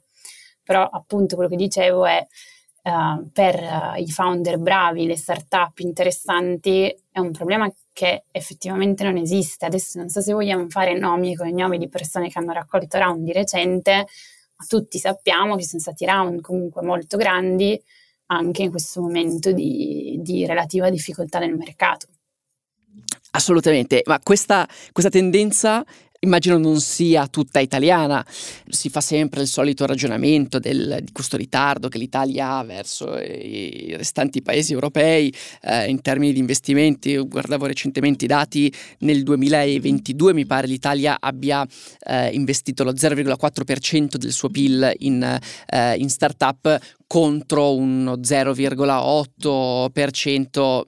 Però 0.65 0.85
appunto 0.85 1.37
quello 1.37 1.49
che 1.49 1.55
dicevo 1.55 2.05
è 2.05 2.27
uh, 2.83 3.31
per 3.33 3.55
uh, 3.55 4.01
i 4.01 4.11
founder 4.11 4.59
bravi, 4.59 5.07
le 5.07 5.17
start-up 5.17 5.79
interessanti, 5.79 6.93
è 7.13 7.21
un 7.21 7.31
problema 7.31 7.73
che 7.93 8.25
effettivamente 8.33 9.05
non 9.05 9.19
esiste. 9.19 9.67
Adesso 9.67 10.01
non 10.01 10.09
so 10.09 10.21
se 10.21 10.33
vogliamo 10.33 10.69
fare 10.69 10.99
nomi 10.99 11.35
e 11.35 11.37
cognomi 11.37 11.79
di 11.79 11.89
persone 11.89 12.29
che 12.29 12.37
hanno 12.37 12.55
raccolto 12.55 12.99
round 12.99 13.23
di 13.23 13.31
recente, 13.31 13.93
ma 13.93 14.65
tutti 14.67 14.99
sappiamo 14.99 15.55
che 15.55 15.63
sono 15.63 15.81
stati 15.81 16.07
round 16.07 16.41
comunque 16.41 16.83
molto 16.83 17.17
grandi 17.17 17.81
anche 18.27 18.63
in 18.65 18.71
questo 18.71 19.01
momento 19.01 19.53
di, 19.53 20.19
di 20.21 20.45
relativa 20.45 20.91
difficoltà 20.91 21.39
nel 21.39 21.55
mercato. 21.55 22.09
Assolutamente, 23.37 24.03
ma 24.07 24.21
questa, 24.23 24.65
questa 24.93 25.11
tendenza 25.11 25.85
immagino 26.21 26.57
non 26.57 26.81
sia 26.81 27.27
tutta 27.27 27.59
italiana. 27.61 28.25
Si 28.69 28.89
fa 28.89 29.01
sempre 29.01 29.41
il 29.43 29.49
solito 29.49 29.87
ragionamento 29.87 30.61
del, 30.61 31.01
di 31.03 31.11
questo 31.13 31.37
ritardo 31.37 31.89
che 31.89 31.99
l'Italia 31.99 32.57
ha 32.57 32.65
verso 32.65 33.19
i 33.19 33.93
restanti 33.97 34.41
paesi 34.41 34.73
europei 34.73 35.35
eh, 35.63 35.89
in 35.89 36.01
termini 36.01 36.33
di 36.33 36.39
investimenti. 36.39 37.17
Guardavo 37.17 37.67
recentemente 37.67 38.25
i 38.25 38.29
dati, 38.29 38.73
nel 39.01 39.25
2022 39.25 40.33
mi 40.33 40.47
pare 40.47 40.69
l'Italia 40.69 41.17
abbia 41.21 41.67
eh, 42.07 42.31
investito 42.31 42.85
lo 42.85 42.93
0,4% 42.93 44.17
del 44.17 44.33
suo 44.33 44.49
PIL 44.49 44.93
in, 44.99 45.39
eh, 45.67 45.97
in 45.97 46.09
start-up 46.09 46.79
contro 47.07 47.75
uno 47.75 48.15
0,8% 48.15 50.83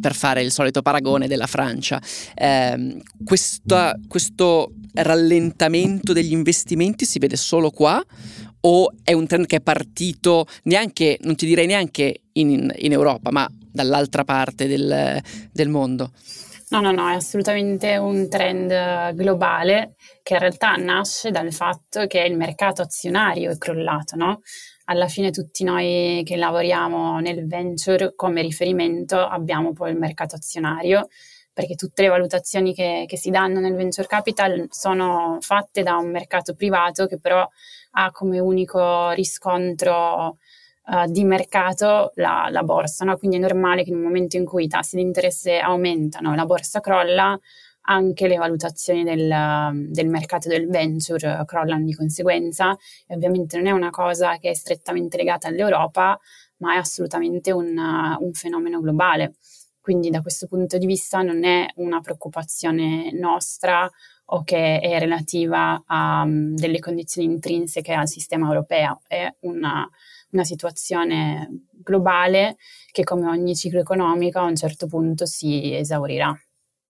per 0.00 0.14
fare 0.14 0.42
il 0.42 0.52
solito 0.52 0.82
paragone 0.82 1.26
della 1.26 1.46
Francia. 1.46 2.00
Eh, 2.34 3.02
questa, 3.24 3.98
questo 4.06 4.72
rallentamento 4.94 6.12
degli 6.12 6.32
investimenti 6.32 7.04
si 7.04 7.18
vede 7.18 7.36
solo 7.36 7.70
qua 7.70 8.02
o 8.62 8.92
è 9.02 9.12
un 9.12 9.26
trend 9.26 9.46
che 9.46 9.56
è 9.56 9.60
partito 9.60 10.46
neanche, 10.64 11.18
non 11.22 11.34
ti 11.34 11.46
direi 11.46 11.66
neanche 11.66 12.22
in, 12.32 12.72
in 12.76 12.92
Europa, 12.92 13.30
ma 13.30 13.48
dall'altra 13.72 14.24
parte 14.24 14.66
del, 14.66 15.20
del 15.52 15.68
mondo? 15.68 16.12
No, 16.70 16.80
no, 16.80 16.92
no, 16.92 17.08
è 17.08 17.14
assolutamente 17.14 17.96
un 17.96 18.28
trend 18.28 19.12
globale 19.14 19.94
che 20.22 20.34
in 20.34 20.40
realtà 20.40 20.76
nasce 20.76 21.30
dal 21.30 21.52
fatto 21.52 22.06
che 22.06 22.20
il 22.20 22.36
mercato 22.36 22.82
azionario 22.82 23.50
è 23.50 23.58
crollato, 23.58 24.14
no? 24.14 24.40
Alla 24.90 25.06
fine 25.06 25.30
tutti 25.30 25.62
noi 25.62 26.22
che 26.24 26.36
lavoriamo 26.36 27.20
nel 27.20 27.46
venture 27.46 28.12
come 28.16 28.42
riferimento 28.42 29.20
abbiamo 29.20 29.72
poi 29.72 29.92
il 29.92 29.96
mercato 29.96 30.34
azionario, 30.34 31.06
perché 31.52 31.76
tutte 31.76 32.02
le 32.02 32.08
valutazioni 32.08 32.74
che, 32.74 33.04
che 33.06 33.16
si 33.16 33.30
danno 33.30 33.60
nel 33.60 33.74
venture 33.76 34.08
capital 34.08 34.66
sono 34.68 35.38
fatte 35.40 35.84
da 35.84 35.96
un 35.96 36.10
mercato 36.10 36.54
privato 36.54 37.06
che 37.06 37.20
però 37.20 37.48
ha 37.92 38.10
come 38.10 38.40
unico 38.40 39.10
riscontro 39.10 40.38
uh, 40.86 41.06
di 41.06 41.22
mercato 41.22 42.10
la, 42.16 42.48
la 42.50 42.62
borsa. 42.64 43.04
No? 43.04 43.16
Quindi 43.16 43.36
è 43.36 43.40
normale 43.40 43.84
che 43.84 43.92
nel 43.92 44.00
momento 44.00 44.36
in 44.36 44.44
cui 44.44 44.64
i 44.64 44.68
tassi 44.68 44.96
di 44.96 45.02
interesse 45.02 45.58
aumentano 45.58 46.32
e 46.32 46.36
la 46.36 46.46
borsa 46.46 46.80
crolla, 46.80 47.38
anche 47.90 48.28
le 48.28 48.36
valutazioni 48.36 49.02
del, 49.02 49.88
del, 49.90 50.08
mercato 50.08 50.48
del 50.48 50.68
venture 50.68 51.42
crollano 51.44 51.84
di 51.84 51.92
conseguenza. 51.92 52.76
E 53.06 53.14
ovviamente 53.14 53.56
non 53.56 53.66
è 53.66 53.72
una 53.72 53.90
cosa 53.90 54.38
che 54.38 54.50
è 54.50 54.54
strettamente 54.54 55.16
legata 55.16 55.48
all'Europa, 55.48 56.18
ma 56.58 56.74
è 56.74 56.76
assolutamente 56.76 57.50
un, 57.50 57.76
un 57.76 58.32
fenomeno 58.32 58.80
globale. 58.80 59.34
Quindi 59.80 60.10
da 60.10 60.22
questo 60.22 60.46
punto 60.46 60.78
di 60.78 60.86
vista 60.86 61.22
non 61.22 61.42
è 61.44 61.66
una 61.76 62.00
preoccupazione 62.00 63.10
nostra 63.12 63.90
o 64.32 64.44
che 64.44 64.78
è 64.78 64.98
relativa 65.00 65.82
a 65.84 66.22
um, 66.22 66.54
delle 66.54 66.78
condizioni 66.78 67.26
intrinseche 67.26 67.92
al 67.92 68.06
sistema 68.06 68.46
europeo, 68.46 69.00
è 69.08 69.28
una, 69.40 69.88
una 70.30 70.44
situazione 70.44 71.64
globale 71.72 72.56
che 72.92 73.02
come 73.02 73.26
ogni 73.26 73.56
ciclo 73.56 73.80
economico 73.80 74.38
a 74.38 74.44
un 74.44 74.54
certo 74.54 74.86
punto 74.86 75.26
si 75.26 75.74
esaurirà 75.74 76.32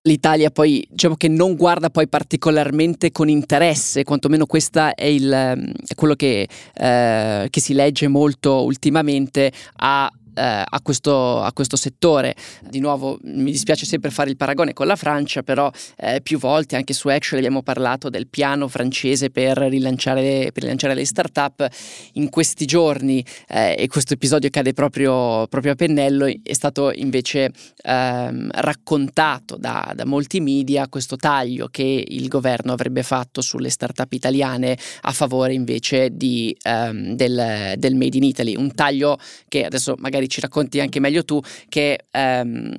l'Italia 0.02 0.50
poi 0.50 0.86
diciamo 0.88 1.16
che 1.16 1.28
non 1.28 1.56
guarda 1.56 1.90
poi 1.90 2.08
particolarmente 2.08 3.12
con 3.12 3.28
interesse, 3.28 4.04
quantomeno 4.04 4.46
questo 4.46 4.94
è, 4.94 5.04
il, 5.04 5.30
è 5.30 5.94
quello 5.94 6.14
che, 6.14 6.48
eh, 6.74 7.46
che, 7.50 7.60
si 7.60 7.74
legge 7.74 8.08
molto 8.08 8.64
ultimamente 8.64 9.52
a 9.76 10.10
a, 10.34 10.80
questo, 10.82 11.40
a, 11.42 11.52
questo, 11.52 11.76
settore. 11.76 12.34
Di 12.68 12.80
nuovo 12.80 13.18
mi 13.22 13.50
dispiace 13.50 13.86
sempre 13.86 14.10
fare 14.10 14.30
il 14.30 14.36
paragone 14.36 14.72
con 14.72 14.86
la 14.86 14.96
Francia, 14.96 15.42
però 15.42 15.70
eh, 15.96 16.20
più 16.22 16.38
volte 16.38 16.76
anche 16.76 16.92
su 16.92 17.08
Action 17.08 17.38
abbiamo 17.38 17.62
parlato 17.62 18.08
del 18.08 18.28
piano 18.28 18.68
francese 18.68 19.30
per 19.30 19.58
rilanciare, 19.58 20.50
per 20.52 20.62
rilanciare 20.62 20.94
le 20.94 21.04
start-up. 21.04 21.68
In 22.14 22.28
questi 22.28 22.66
giorni, 22.66 23.24
eh, 23.48 23.76
e 23.78 23.86
questo 23.88 24.14
episodio 24.14 24.50
cade 24.50 24.72
proprio, 24.72 25.46
proprio, 25.48 25.72
a 25.72 25.74
pennello, 25.74 26.26
è 26.26 26.52
stato 26.52 26.92
invece 26.92 27.50
ehm, 27.82 28.50
raccontato 28.52 29.56
da, 29.56 29.92
da 29.94 30.04
molti 30.04 30.40
media 30.40 30.88
questo 30.88 31.16
taglio 31.16 31.68
che 31.68 32.04
il 32.06 32.28
governo 32.28 32.72
avrebbe 32.72 33.02
fatto 33.02 33.40
sulle 33.40 33.70
start-up 33.70 34.12
italiane 34.12 34.76
a 35.02 35.12
favore 35.12 35.52
invece 35.54 36.10
di, 36.12 36.56
um, 36.64 37.14
del, 37.14 37.74
del, 37.76 37.94
Made 37.94 38.16
in 38.16 38.24
Italy, 38.24 38.56
un 38.56 38.72
taglio 38.74 39.18
che 39.48 39.64
adesso 39.64 39.94
magari 39.98 40.19
ci 40.28 40.40
racconti 40.40 40.80
anche 40.80 41.00
meglio 41.00 41.24
tu, 41.24 41.40
che 41.68 42.06
um, 42.12 42.76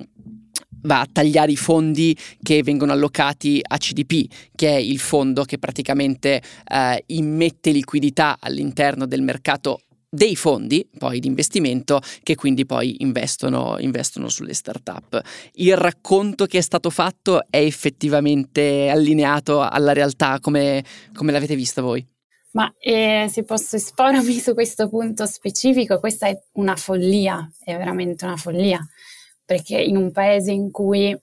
va 0.82 1.00
a 1.00 1.08
tagliare 1.10 1.52
i 1.52 1.56
fondi 1.56 2.16
che 2.42 2.62
vengono 2.62 2.92
allocati 2.92 3.60
a 3.62 3.76
CDP, 3.76 4.32
che 4.54 4.68
è 4.68 4.78
il 4.78 4.98
fondo 4.98 5.44
che 5.44 5.58
praticamente 5.58 6.42
eh, 6.66 7.02
immette 7.06 7.70
liquidità 7.70 8.38
all'interno 8.40 9.06
del 9.06 9.22
mercato 9.22 9.80
dei 10.14 10.36
fondi 10.36 10.86
poi 10.98 11.20
di 11.20 11.26
investimento 11.26 11.98
che 12.22 12.34
quindi 12.34 12.66
poi 12.66 12.96
investono, 12.98 13.76
investono 13.78 14.28
sulle 14.28 14.52
start-up. 14.52 15.18
Il 15.54 15.74
racconto 15.74 16.44
che 16.44 16.58
è 16.58 16.60
stato 16.60 16.90
fatto 16.90 17.46
è 17.48 17.56
effettivamente 17.56 18.90
allineato 18.90 19.60
alla 19.60 19.94
realtà 19.94 20.38
come, 20.40 20.84
come 21.14 21.32
l'avete 21.32 21.56
vista 21.56 21.80
voi? 21.80 22.06
Ma 22.52 22.72
eh, 22.78 23.26
se 23.30 23.44
posso 23.44 23.76
espormi 23.76 24.34
su 24.38 24.52
questo 24.52 24.88
punto 24.88 25.26
specifico, 25.26 25.98
questa 25.98 26.28
è 26.28 26.38
una 26.52 26.76
follia, 26.76 27.50
è 27.64 27.76
veramente 27.76 28.24
una 28.24 28.36
follia, 28.36 28.80
perché 29.44 29.80
in 29.80 29.96
un 29.96 30.12
paese 30.12 30.52
in 30.52 30.70
cui 30.70 31.18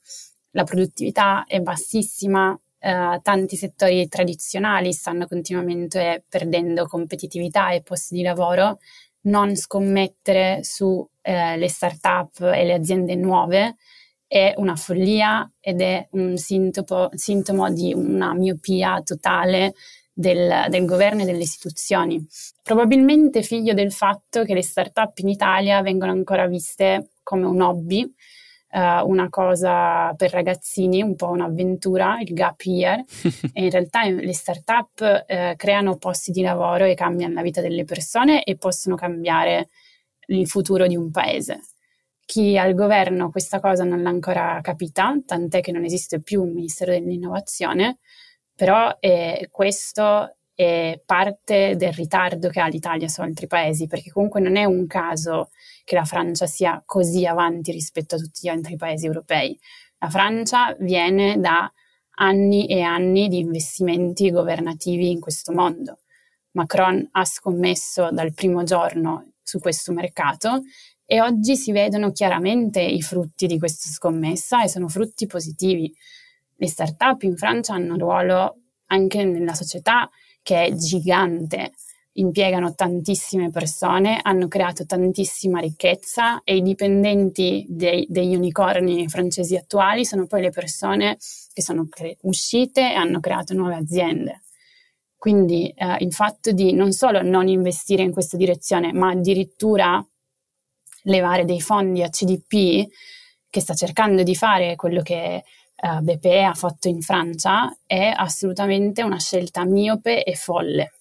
la 0.52 0.64
produttività 0.64 1.46
è 1.46 1.60
bassissima, 1.60 2.60
eh, 2.80 3.20
tanti 3.22 3.56
settori 3.56 4.08
tradizionali 4.08 4.92
stanno 4.92 5.28
continuamente 5.28 6.24
perdendo 6.28 6.88
competitività 6.88 7.72
e 7.72 7.84
posti 7.84 8.16
di 8.16 8.24
lavoro, 8.24 8.80
non 9.22 9.56
scommettere 9.56 10.64
sulle 10.64 11.10
eh, 11.22 11.68
start-up 11.68 12.40
e 12.42 12.66
le 12.66 12.74
aziende 12.74 13.16
nuove 13.16 13.76
è 14.30 14.54
una 14.58 14.76
follia 14.76 15.52
ed 15.60 15.82
è 15.82 16.08
un 16.12 16.38
sintomo, 16.38 17.10
sintomo 17.14 17.72
di 17.72 17.94
una 17.96 18.36
miopia 18.36 19.02
totale 19.04 19.74
del, 20.20 20.66
del, 20.68 20.86
governo 20.86 21.22
e 21.22 21.26
delle 21.26 21.44
istituzioni. 21.44 22.28
Probabilmente 22.62 23.42
figlio 23.42 23.74
del 23.74 23.94
fatto 23.94 24.44
che 24.44 24.54
le 24.54 24.62
start-up 24.62 25.18
in 25.20 25.30
Italia 25.30 25.82
vengono 25.82 26.12
ancora 26.12 26.46
viste 26.46 27.12
come 27.24 27.46
un 27.46 27.62
hobby, 27.62 28.04
uh, 28.04 29.08
una 29.08 29.30
cosa 29.30 30.14
per 30.18 30.32
ragazzini, 30.32 31.02
un 31.02 31.16
po' 31.16 31.30
un'avventura, 31.30 32.20
il 32.20 32.34
gap 32.34 32.62
year, 32.64 33.00
e 33.54 33.64
in 33.64 33.70
realtà 33.70 34.10
le 34.10 34.34
start-up 34.34 35.26
uh, 35.26 35.56
creano 35.56 35.96
posti 35.96 36.32
di 36.32 36.42
lavoro 36.42 36.84
e 36.84 36.96
cambiano 36.96 37.36
la 37.36 37.42
vita 37.42 37.62
delle 37.62 37.86
persone 37.86 38.44
e 38.44 38.58
possono 38.58 38.96
cambiare 38.96 39.70
il 40.28 40.48
futuro 40.48 40.86
di 40.86 40.98
un 40.98 41.12
paese. 41.12 41.62
Chi 42.26 42.58
al 42.58 42.74
governo 42.74 43.32
questa 43.32 43.62
cosa 43.62 43.86
non 43.86 44.02
l'ha 44.02 44.10
ancora 44.10 44.60
capita, 44.62 45.16
tant'è 45.26 45.62
che 45.62 45.72
non 45.72 45.86
esiste 45.86 46.22
più 46.22 46.44
un 46.44 46.52
Ministero 46.52 46.92
dell'Innovazione, 46.92 48.00
però 48.60 48.94
eh, 49.00 49.48
questo 49.50 50.36
è 50.54 51.02
parte 51.06 51.78
del 51.78 51.94
ritardo 51.94 52.50
che 52.50 52.60
ha 52.60 52.68
l'Italia 52.68 53.08
su 53.08 53.22
altri 53.22 53.48
paesi, 53.48 53.88
perché 53.88 54.12
comunque 54.12 54.42
non 54.42 54.58
è 54.58 54.66
un 54.66 54.86
caso 54.86 55.48
che 55.86 55.96
la 55.96 56.04
Francia 56.04 56.46
sia 56.46 56.84
così 56.86 57.26
avanti 57.26 57.72
rispetto 57.72 58.16
a 58.16 58.18
tutti 58.18 58.42
gli 58.44 58.50
altri 58.50 58.76
paesi 58.76 59.06
europei. 59.06 59.58
La 60.00 60.10
Francia 60.10 60.76
viene 60.78 61.40
da 61.40 61.72
anni 62.18 62.68
e 62.68 62.82
anni 62.82 63.30
di 63.30 63.40
investimenti 63.40 64.30
governativi 64.30 65.10
in 65.10 65.22
questo 65.22 65.54
mondo. 65.54 66.00
Macron 66.52 67.08
ha 67.14 67.24
scommesso 67.24 68.10
dal 68.12 68.34
primo 68.34 68.64
giorno 68.64 69.36
su 69.42 69.60
questo 69.60 69.94
mercato 69.94 70.64
e 71.06 71.22
oggi 71.22 71.56
si 71.56 71.72
vedono 71.72 72.12
chiaramente 72.12 72.82
i 72.82 73.02
frutti 73.02 73.48
di 73.48 73.58
questa 73.58 73.90
scommessa 73.90 74.64
e 74.64 74.68
sono 74.68 74.90
frutti 74.90 75.28
positivi. 75.28 75.96
Le 76.62 76.68
start-up 76.68 77.22
in 77.22 77.38
Francia 77.38 77.74
hanno 77.74 77.94
un 77.94 78.00
ruolo 78.00 78.58
anche 78.88 79.24
nella 79.24 79.54
società 79.54 80.10
che 80.42 80.66
è 80.66 80.74
gigante, 80.74 81.72
impiegano 82.14 82.76
tantissime 82.76 83.50
persone, 83.50 84.20
hanno 84.22 84.50
creato 84.50 84.86
tantissima 84.86 85.60
ricchezza 85.60 86.42
e 86.44 86.58
i 86.58 86.62
dipendenti 86.62 87.66
dei, 87.70 88.06
degli 88.10 88.36
unicorni 88.36 89.08
francesi 89.08 89.56
attuali 89.56 90.04
sono 90.04 90.28
poi 90.28 90.42
le 90.42 90.50
persone 90.50 91.18
che 91.54 91.62
sono 91.62 91.88
cre- 91.88 92.18
uscite 92.24 92.82
e 92.82 92.96
hanno 92.96 93.22
creato 93.22 93.54
nuove 93.54 93.76
aziende. 93.76 94.42
Quindi 95.16 95.70
eh, 95.70 95.96
il 96.00 96.14
fatto 96.14 96.52
di 96.52 96.74
non 96.74 96.92
solo 96.92 97.22
non 97.22 97.48
investire 97.48 98.04
in 98.04 98.12
questa 98.12 98.36
direzione, 98.36 98.92
ma 98.92 99.12
addirittura 99.12 100.06
levare 101.04 101.46
dei 101.46 101.62
fondi 101.62 102.04
a 102.04 102.10
CDP, 102.10 102.86
che 103.50 103.62
sta 103.62 103.74
cercando 103.74 104.24
di 104.24 104.36
fare 104.36 104.76
quello 104.76 105.02
che 105.02 105.44
uh, 105.82 106.02
BPE 106.02 106.44
ha 106.44 106.54
fatto 106.54 106.88
in 106.88 107.02
Francia, 107.02 107.76
è 107.86 108.14
assolutamente 108.16 109.04
una 109.04 109.20
scelta 109.20 109.66
miope 109.66 110.24
e 110.24 110.36
folle. 110.36 110.92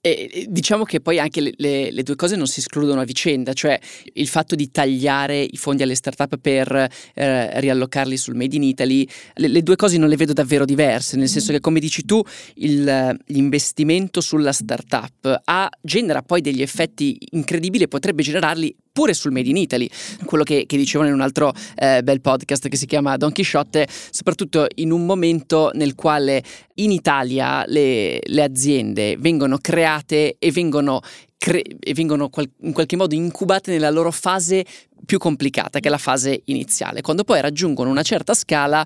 E 0.00 0.46
diciamo 0.48 0.84
che 0.84 1.00
poi 1.00 1.18
anche 1.18 1.40
le, 1.40 1.52
le, 1.56 1.90
le, 1.90 2.02
due 2.04 2.14
cose 2.14 2.36
non 2.36 2.46
si 2.46 2.60
escludono 2.60 3.00
a 3.00 3.04
vicenda, 3.04 3.52
cioè 3.52 3.78
il 4.12 4.28
fatto 4.28 4.54
di 4.54 4.70
tagliare 4.70 5.42
i 5.42 5.56
fondi 5.56 5.82
alle 5.82 5.96
start-up 5.96 6.38
per 6.38 6.88
eh, 7.14 7.60
riallocarli 7.60 8.16
sul 8.16 8.36
Made 8.36 8.54
in 8.54 8.62
Italy, 8.62 9.06
le, 9.34 9.48
le, 9.48 9.62
due 9.64 9.74
cose 9.74 9.98
non 9.98 10.08
le 10.08 10.14
vedo 10.14 10.32
davvero 10.32 10.64
diverse, 10.64 11.16
nel 11.16 11.28
senso 11.28 11.50
che 11.50 11.58
come 11.58 11.80
dici 11.80 12.04
tu 12.04 12.22
il, 12.54 13.18
l'investimento 13.26 14.20
sulla 14.20 14.52
start-up 14.52 15.40
ha, 15.44 15.68
genera 15.80 16.22
poi 16.22 16.42
degli 16.42 16.62
effetti 16.62 17.18
incredibili 17.32 17.82
e 17.82 17.88
potrebbe 17.88 18.22
generarli 18.22 18.74
pure 18.98 19.14
sul 19.14 19.30
Made 19.30 19.48
in 19.48 19.56
Italy, 19.56 19.88
quello 20.24 20.42
che, 20.42 20.64
che 20.66 20.76
dicevano 20.76 21.10
in 21.10 21.14
un 21.14 21.20
altro 21.20 21.52
eh, 21.76 22.02
bel 22.02 22.20
podcast 22.20 22.66
che 22.66 22.76
si 22.76 22.84
chiama 22.84 23.16
Don 23.16 23.30
Quixote, 23.30 23.86
soprattutto 24.10 24.66
in 24.74 24.90
un 24.90 25.06
momento 25.06 25.70
nel 25.74 25.94
quale 25.94 26.42
in 26.74 26.90
Italia 26.90 27.62
le, 27.68 28.18
le 28.20 28.42
aziende 28.42 29.16
vengono 29.16 29.58
create 29.58 30.34
e 30.40 30.50
vengono, 30.50 31.00
cre- 31.38 31.62
e 31.78 31.94
vengono 31.94 32.28
qual- 32.28 32.50
in 32.62 32.72
qualche 32.72 32.96
modo 32.96 33.14
incubate 33.14 33.70
nella 33.70 33.90
loro 33.90 34.10
fase 34.10 34.64
più 35.06 35.18
complicata, 35.18 35.78
che 35.78 35.86
è 35.86 35.90
la 35.92 35.96
fase 35.96 36.40
iniziale. 36.46 37.00
Quando 37.00 37.22
poi 37.22 37.40
raggiungono 37.40 37.90
una 37.90 38.02
certa 38.02 38.34
scala 38.34 38.84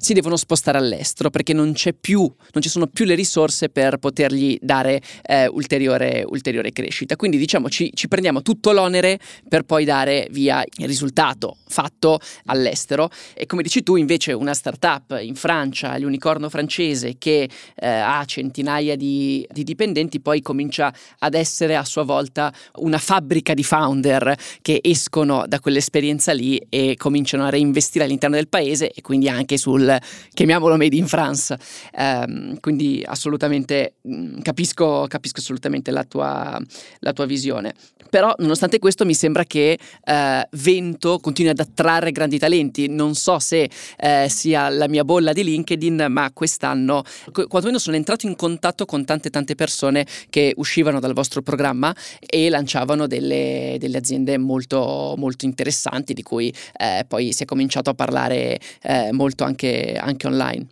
si 0.00 0.14
devono 0.14 0.36
spostare 0.36 0.78
all'estero 0.78 1.28
perché 1.28 1.52
non 1.52 1.74
più, 2.00 2.20
non 2.20 2.62
ci 2.62 2.70
sono 2.70 2.86
più 2.86 3.04
le 3.04 3.14
risorse 3.14 3.68
per 3.68 3.98
potergli 3.98 4.58
dare 4.60 5.00
eh, 5.22 5.46
ulteriore, 5.46 6.24
ulteriore, 6.26 6.72
crescita. 6.72 7.16
Quindi 7.16 7.36
diciamo 7.36 7.68
ci, 7.68 7.90
ci, 7.94 8.08
prendiamo 8.08 8.40
tutto 8.40 8.72
l'onere 8.72 9.18
per 9.48 9.64
poi 9.64 9.84
dare 9.84 10.26
via 10.30 10.64
il 10.78 10.86
risultato 10.86 11.56
fatto 11.68 12.18
all'estero. 12.46 13.10
E 13.34 13.44
come 13.44 13.62
dici 13.62 13.82
tu, 13.82 13.96
invece, 13.96 14.32
una 14.32 14.54
startup 14.54 15.18
in 15.20 15.34
Francia, 15.34 15.96
l'unicorno 15.98 16.48
francese 16.48 17.16
che 17.18 17.48
eh, 17.74 17.86
ha 17.86 18.24
centinaia 18.24 18.96
di, 18.96 19.46
di 19.50 19.64
dipendenti, 19.64 20.20
poi 20.20 20.40
comincia 20.40 20.92
ad 21.18 21.34
essere 21.34 21.76
a 21.76 21.84
sua 21.84 22.04
volta 22.04 22.52
una 22.76 22.98
fabbrica 22.98 23.52
di 23.52 23.62
founder 23.62 24.34
che 24.62 24.80
escono 24.82 25.44
da 25.46 25.60
quell'esperienza 25.60 26.32
lì 26.32 26.58
e 26.70 26.94
cominciano 26.96 27.44
a 27.44 27.50
reinvestire 27.50 28.04
all'interno 28.04 28.36
del 28.36 28.48
paese 28.48 28.90
e 28.90 29.02
quindi 29.02 29.28
anche 29.28 29.58
sul 29.58 29.89
chiamiamolo 30.32 30.76
Made 30.76 30.96
in 30.96 31.06
France. 31.06 31.56
Um, 31.96 32.58
quindi 32.60 33.02
assolutamente 33.04 33.94
mm, 34.06 34.40
capisco, 34.40 35.06
capisco 35.08 35.40
assolutamente 35.40 35.90
la 35.90 36.04
tua, 36.04 36.60
la 36.98 37.12
tua 37.12 37.26
visione. 37.26 37.74
Però, 38.10 38.34
nonostante 38.38 38.78
questo, 38.78 39.04
mi 39.04 39.14
sembra 39.14 39.44
che 39.44 39.78
eh, 40.04 40.48
Vento 40.50 41.18
continui 41.20 41.52
ad 41.52 41.60
attrarre 41.60 42.10
grandi 42.10 42.38
talenti. 42.38 42.88
Non 42.88 43.14
so 43.14 43.38
se 43.38 43.70
eh, 43.98 44.26
sia 44.28 44.68
la 44.68 44.88
mia 44.88 45.04
bolla 45.04 45.32
di 45.32 45.44
LinkedIn, 45.44 46.06
ma 46.08 46.30
quest'anno, 46.32 47.04
quantomeno, 47.30 47.78
sono 47.78 47.96
entrato 47.96 48.26
in 48.26 48.36
contatto 48.36 48.84
con 48.84 49.04
tante, 49.04 49.30
tante 49.30 49.54
persone 49.54 50.04
che 50.28 50.52
uscivano 50.56 50.98
dal 51.00 51.12
vostro 51.12 51.40
programma 51.40 51.94
e 52.18 52.50
lanciavano 52.50 53.06
delle, 53.06 53.76
delle 53.78 53.98
aziende 53.98 54.36
molto, 54.38 55.14
molto 55.16 55.44
interessanti, 55.44 56.12
di 56.12 56.22
cui 56.22 56.52
eh, 56.76 57.04
poi 57.06 57.32
si 57.32 57.44
è 57.44 57.46
cominciato 57.46 57.90
a 57.90 57.94
parlare 57.94 58.58
eh, 58.82 59.12
molto 59.12 59.44
anche, 59.44 59.96
anche 60.00 60.26
online. 60.26 60.66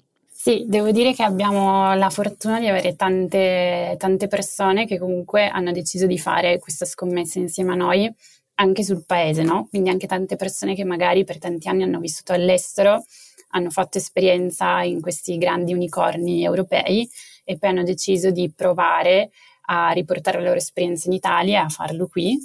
Sì, 0.49 0.65
devo 0.67 0.91
dire 0.93 1.13
che 1.13 1.23
abbiamo 1.23 1.95
la 1.95 2.09
fortuna 2.09 2.59
di 2.59 2.67
avere 2.69 2.97
tante, 2.97 3.97
tante 3.99 4.29
persone 4.29 4.87
che 4.87 4.99
comunque 4.99 5.47
hanno 5.47 5.73
deciso 5.73 6.07
di 6.07 6.19
fare 6.19 6.59
questa 6.59 6.87
scommessa 6.87 7.39
insieme 7.39 7.73
a 7.73 7.75
noi 7.75 8.11
anche 8.55 8.83
sul 8.83 9.05
paese, 9.05 9.43
no? 9.43 9.67
Quindi 9.69 9.91
anche 9.91 10.07
tante 10.07 10.37
persone 10.37 10.75
che 10.75 10.85
magari 10.85 11.25
per 11.25 11.37
tanti 11.37 11.69
anni 11.69 11.83
hanno 11.83 12.01
vissuto 12.01 12.33
all'estero, 12.33 13.05
hanno 13.51 13.69
fatto 13.69 13.99
esperienza 13.99 14.81
in 14.81 15.03
questi 15.03 15.37
grandi 15.37 15.75
unicorni 15.75 16.43
europei 16.43 17.07
e 17.45 17.59
poi 17.59 17.69
hanno 17.69 17.83
deciso 17.83 18.31
di 18.31 18.51
provare 18.51 19.29
a 19.67 19.91
riportare 19.91 20.39
la 20.39 20.47
loro 20.47 20.57
esperienza 20.57 21.09
in 21.09 21.13
Italia 21.13 21.61
e 21.61 21.65
a 21.65 21.69
farlo 21.69 22.07
qui 22.07 22.39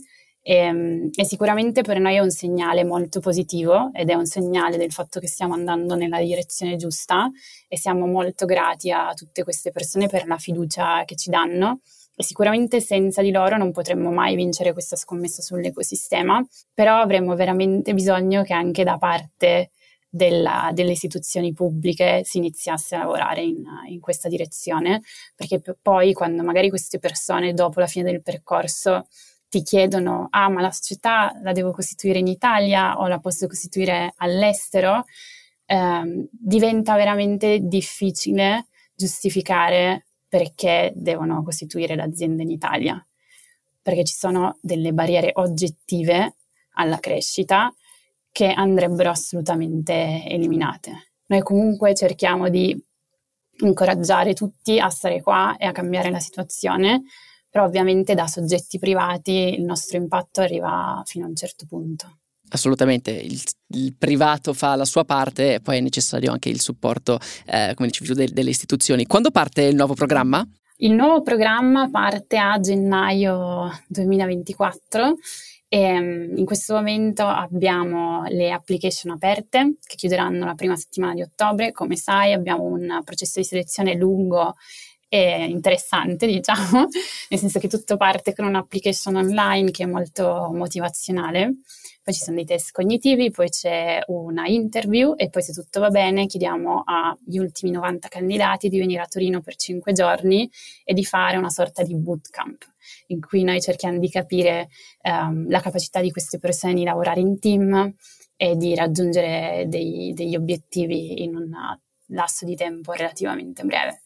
e, 0.46 0.56
ehm, 0.56 1.10
e, 1.16 1.26
sicuramente 1.26 1.82
per 1.82 2.00
noi 2.00 2.16
è 2.16 2.20
un 2.20 2.30
segnale 2.30 2.84
molto 2.84 3.22
positivo 3.22 3.92
ed 3.94 4.10
è 4.10 4.14
un 4.14 4.26
segnale 4.26 4.78
del 4.78 4.92
fatto 4.92 5.20
che 5.22 5.28
stiamo 5.28 5.54
andando 5.54 5.96
nella 5.96 6.20
direzione 6.20 6.76
giusta 6.76 7.32
e 7.68 7.78
siamo 7.80 8.06
molto 8.06 8.46
grati 8.46 8.92
a 8.92 9.14
tutte 9.14 9.44
queste 9.44 9.72
persone 9.72 10.08
per 10.08 10.28
la 10.28 10.38
fiducia 10.38 11.04
che 11.06 11.16
ci 11.16 11.30
danno. 11.30 11.80
E 12.16 12.24
sicuramente 12.24 12.80
senza 12.80 13.24
di 13.24 13.32
loro 13.32 13.58
non 13.58 13.72
potremmo 13.72 14.12
mai 14.12 14.36
vincere 14.36 14.74
questa 14.74 14.96
scommessa 14.96 15.42
sull'ecosistema, 15.42 16.46
però 16.72 17.00
avremmo 17.00 17.36
veramente 17.36 17.94
bisogno 17.96 18.44
che 18.44 18.54
anche 18.54 18.84
da 18.84 18.98
parte 19.00 19.72
della, 20.08 20.70
delle 20.74 20.92
istituzioni 20.92 21.54
pubbliche 21.54 22.22
si 22.24 22.38
iniziasse 22.38 22.96
a 22.96 23.00
lavorare 23.00 23.42
in, 23.42 23.64
in 23.88 24.00
questa 24.00 24.30
direzione, 24.30 25.02
perché 25.36 25.60
poi 25.82 26.14
quando 26.14 26.44
magari 26.44 26.70
queste 26.70 27.00
persone 27.00 27.54
dopo 27.54 27.80
la 27.80 27.88
fine 27.88 28.12
del 28.12 28.22
percorso 28.22 29.08
ti 29.54 29.62
chiedono, 29.62 30.30
ah 30.32 30.50
ma 30.50 30.62
la 30.62 30.72
società 30.72 31.32
la 31.44 31.52
devo 31.52 31.74
costituire 31.74 32.18
in 32.18 32.26
Italia 32.26 32.98
o 32.98 33.06
la 33.06 33.20
posso 33.20 33.46
costituire 33.46 34.12
all'estero, 34.18 35.04
ehm, 35.68 36.28
diventa 36.32 36.96
veramente 36.96 37.60
difficile 37.62 38.66
giustificare 38.96 40.08
perché 40.28 40.92
devono 40.96 41.44
costituire 41.44 41.96
l'azienda 41.96 42.42
in 42.42 42.50
Italia, 42.50 43.06
perché 43.80 44.04
ci 44.06 44.16
sono 44.16 44.58
delle 44.60 44.92
barriere 44.92 45.30
oggettive 45.36 46.38
alla 46.72 46.98
crescita 46.98 47.72
che 48.32 48.52
andrebbero 48.52 49.12
assolutamente 49.12 50.24
eliminate. 50.26 51.12
Noi 51.28 51.42
comunque 51.42 51.94
cerchiamo 51.94 52.50
di 52.50 52.76
incoraggiare 53.60 54.34
tutti 54.34 54.80
a 54.80 54.90
stare 54.90 55.22
qua 55.22 55.58
e 55.60 55.68
a 55.68 55.72
cambiare 55.72 56.10
la 56.10 56.20
situazione, 56.20 57.04
però 57.54 57.66
ovviamente 57.66 58.16
da 58.16 58.26
soggetti 58.26 58.80
privati 58.80 59.54
il 59.54 59.64
nostro 59.64 59.98
impatto 59.98 60.42
arriva 60.42 61.04
fino 61.06 61.26
a 61.26 61.28
un 61.28 61.36
certo 61.36 61.68
punto. 61.68 62.18
Assolutamente, 62.50 63.12
il, 63.12 63.40
il, 63.76 63.94
privato 63.96 64.54
fa 64.54 64.76
la 64.76 64.86
sua 64.86 65.06
parte 65.06 65.54
e 65.54 65.60
poi 65.60 65.78
è 65.78 65.80
necessario 65.80 66.32
anche 66.32 66.50
il 66.50 66.60
supporto, 66.60 67.20
eh, 67.46 67.74
come 67.76 67.90
dicevi 67.90 68.10
tu, 68.10 68.16
de, 68.16 68.28
delle 68.34 68.50
istituzioni. 68.50 69.06
Quando 69.06 69.30
parte 69.30 69.62
il 69.62 69.76
nuovo 69.76 69.94
programma? 69.94 70.44
Il 70.78 70.94
nuovo 70.94 71.22
programma 71.22 71.92
parte 71.92 72.38
a 72.38 72.60
gennaio 72.60 73.70
2024 73.88 75.18
e 75.68 75.80
ehm, 75.80 76.38
in 76.38 76.46
questo 76.46 76.74
momento 76.74 77.24
abbiamo 77.24 78.24
le 78.30 78.52
application 78.52 79.12
aperte 79.12 79.78
che 79.86 79.96
chiuderanno 79.96 80.44
la 80.44 80.56
prima 80.56 80.76
settimana 80.76 81.14
di 81.14 81.22
ottobre. 81.22 81.72
Come 81.72 81.98
sai 81.98 82.34
abbiamo 82.34 82.64
un 82.64 83.00
processo 83.04 83.40
di 83.40 83.46
selezione 83.46 83.94
lungo 83.94 84.56
interessante, 85.18 86.26
diciamo, 86.28 86.88
nel 87.30 87.40
senso 87.40 87.60
che 87.60 87.68
tutto 87.68 87.98
parte 87.98 88.34
con 88.34 88.46
un'application 88.46 89.16
online 89.16 89.72
che 89.72 89.84
è 89.84 89.86
molto 89.86 90.50
motivazionale. 90.54 91.58
poi 92.02 92.14
ci 92.14 92.22
sono 92.22 92.36
dei 92.38 92.46
test 92.46 92.72
cognitivi, 92.72 93.32
poi 93.32 93.50
c'è 93.50 94.02
una 94.08 94.48
interview 94.48 95.14
e 95.16 95.30
poi 95.30 95.42
se 95.42 95.54
tutto 95.54 95.80
va 95.80 95.90
bene 95.90 96.26
chiediamo 96.26 96.84
agli 96.86 97.38
ultimi 97.38 97.72
90 97.72 98.08
candidati 98.08 98.70
di 98.70 98.80
venire 98.80 99.02
a 99.02 99.08
Torino 99.08 99.42
per 99.42 99.56
5 99.56 99.94
giorni 99.94 100.50
e 100.84 100.94
di 100.94 101.06
fare 101.06 101.38
una 101.38 101.50
sorta 101.50 101.84
di 101.84 101.96
bootcamp 101.96 102.72
in 103.08 103.22
cui 103.22 103.44
noi 103.44 103.62
cerchiamo 103.62 103.98
di 103.98 104.10
capire 104.10 104.70
um, 105.04 105.50
la 105.50 105.62
capacità 105.62 106.02
di 106.02 106.12
queste 106.12 106.40
persone 106.40 106.74
di 106.74 106.84
lavorare 106.84 107.22
in 107.22 107.40
team 107.40 107.94
e 108.36 108.56
di 108.58 108.76
raggiungere 108.76 109.66
dei, 109.68 110.12
degli 110.14 110.36
obiettivi 110.36 111.24
in 111.24 111.36
un 111.36 111.50
lasso 112.08 112.46
di 112.46 112.56
tempo 112.56 112.92
relativamente 112.92 113.64
breve. 113.64 114.02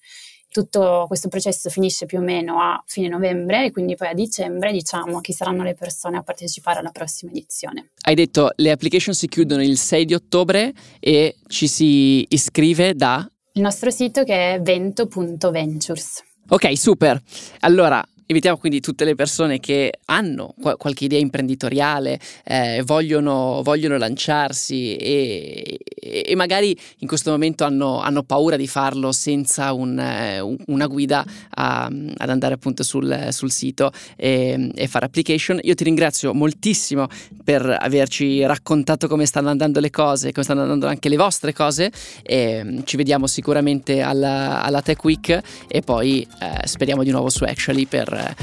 Tutto 0.50 1.06
questo 1.08 1.28
processo 1.28 1.70
finisce 1.70 2.06
più 2.06 2.20
o 2.20 2.22
meno 2.22 2.60
a 2.60 2.82
fine 2.86 3.08
novembre 3.08 3.66
e 3.66 3.72
quindi 3.72 3.96
poi 3.96 4.08
a 4.08 4.14
dicembre 4.14 4.72
diciamo 4.72 5.20
chi 5.22 5.34
saranno 5.34 5.64
le 5.64 5.74
persone 5.74 6.18
a 6.18 6.24
partecipare 6.24 6.80
alla 6.80 6.92
prossima 6.92 7.32
edizione. 7.32 7.92
Hai 8.02 8.16
detto 8.16 8.52
le 8.56 8.72
application 8.72 9.14
si 9.14 9.28
chiudono 9.28 9.62
il 9.62 9.78
6 9.78 10.06
di 10.06 10.14
ottobre 10.14 10.74
e 11.00 11.36
ci 11.48 11.68
si 11.68 12.26
iscrive 12.30 12.96
da? 12.96 13.30
Il 13.54 13.62
nostro 13.62 13.90
sito 13.90 14.24
che 14.24 14.56
è 14.56 14.62
vento.ventures. 14.62 16.24
Ok, 16.50 16.78
super. 16.78 17.22
Allora, 17.62 18.04
Invitiamo 18.30 18.58
quindi 18.58 18.82
tutte 18.82 19.06
le 19.06 19.16
persone 19.16 19.60
che 19.60 20.00
hanno 20.06 20.54
qualche 20.60 21.06
idea 21.06 21.18
imprenditoriale, 21.20 22.20
eh, 22.44 22.84
vogliono, 22.86 23.62
vogliono, 23.64 23.98
lanciarsi 23.98 24.98
e, 24.98 25.80
e, 25.98 26.36
magari 26.36 26.78
in 27.00 27.08
questo 27.08 27.32
momento 27.32 27.64
hanno, 27.64 28.02
hanno 28.02 28.24
paura 28.24 28.58
di 28.58 28.68
farlo 28.68 29.14
senza 29.14 29.72
un, 29.72 29.98
eh, 29.98 30.42
una 30.66 30.88
guida 30.88 31.26
a, 31.52 31.86
ad 31.86 32.30
andare 32.30 32.56
appunto 32.56 32.84
sul, 32.84 33.28
sul 33.30 33.50
sito 33.50 33.92
e, 34.18 34.72
e, 34.76 34.88
fare 34.88 35.06
application. 35.06 35.60
Io 35.62 35.74
ti 35.74 35.86
ringrazio 35.86 36.34
moltissimo 36.34 37.08
per 37.46 37.78
averci 37.80 38.46
raccontato 38.46 39.08
come 39.08 39.26
stanno 39.26 39.50
andando 39.50 39.80
le 39.80 39.90
cose, 39.90 40.34
come 40.34 40.44
stanno 40.44 40.64
andando 40.64 40.88
anche 40.88 41.08
le 41.08 41.16
vostre 41.16 41.54
cose. 41.54 41.92
E 42.24 42.82
ci 42.84 42.98
vediamo 42.98 43.26
sicuramente 43.26 44.02
alla, 44.02 44.62
alla 44.64 44.82
Tech 44.82 45.02
Week 45.06 45.42
e 45.70 45.82
poi 45.82 46.28
eh, 46.42 46.68
speriamo 46.68 47.04
di 47.04 47.12
nuovo 47.12 47.30
su 47.30 47.46
Actually 47.46 47.86
per 48.18 48.36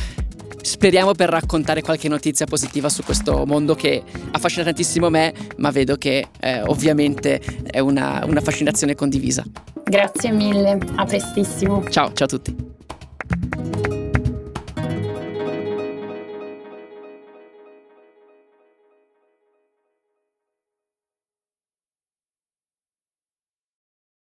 speriamo 0.64 1.12
per 1.12 1.28
raccontare 1.28 1.82
qualche 1.82 2.08
notizia 2.08 2.46
positiva 2.46 2.88
su 2.88 3.02
questo 3.02 3.44
mondo 3.44 3.74
che 3.74 4.02
affascina 4.32 4.64
tantissimo 4.64 5.10
me, 5.10 5.34
ma 5.58 5.70
vedo 5.70 5.96
che 5.96 6.28
eh, 6.40 6.62
ovviamente 6.62 7.40
è 7.70 7.80
una, 7.80 8.24
una 8.26 8.40
fascinazione 8.40 8.94
condivisa. 8.94 9.44
Grazie 9.84 10.32
mille, 10.32 10.78
a 10.96 11.04
prestissimo. 11.04 11.84
Ciao, 11.88 12.12
ciao 12.12 12.26
a 12.26 12.28
tutti. 12.28 14.02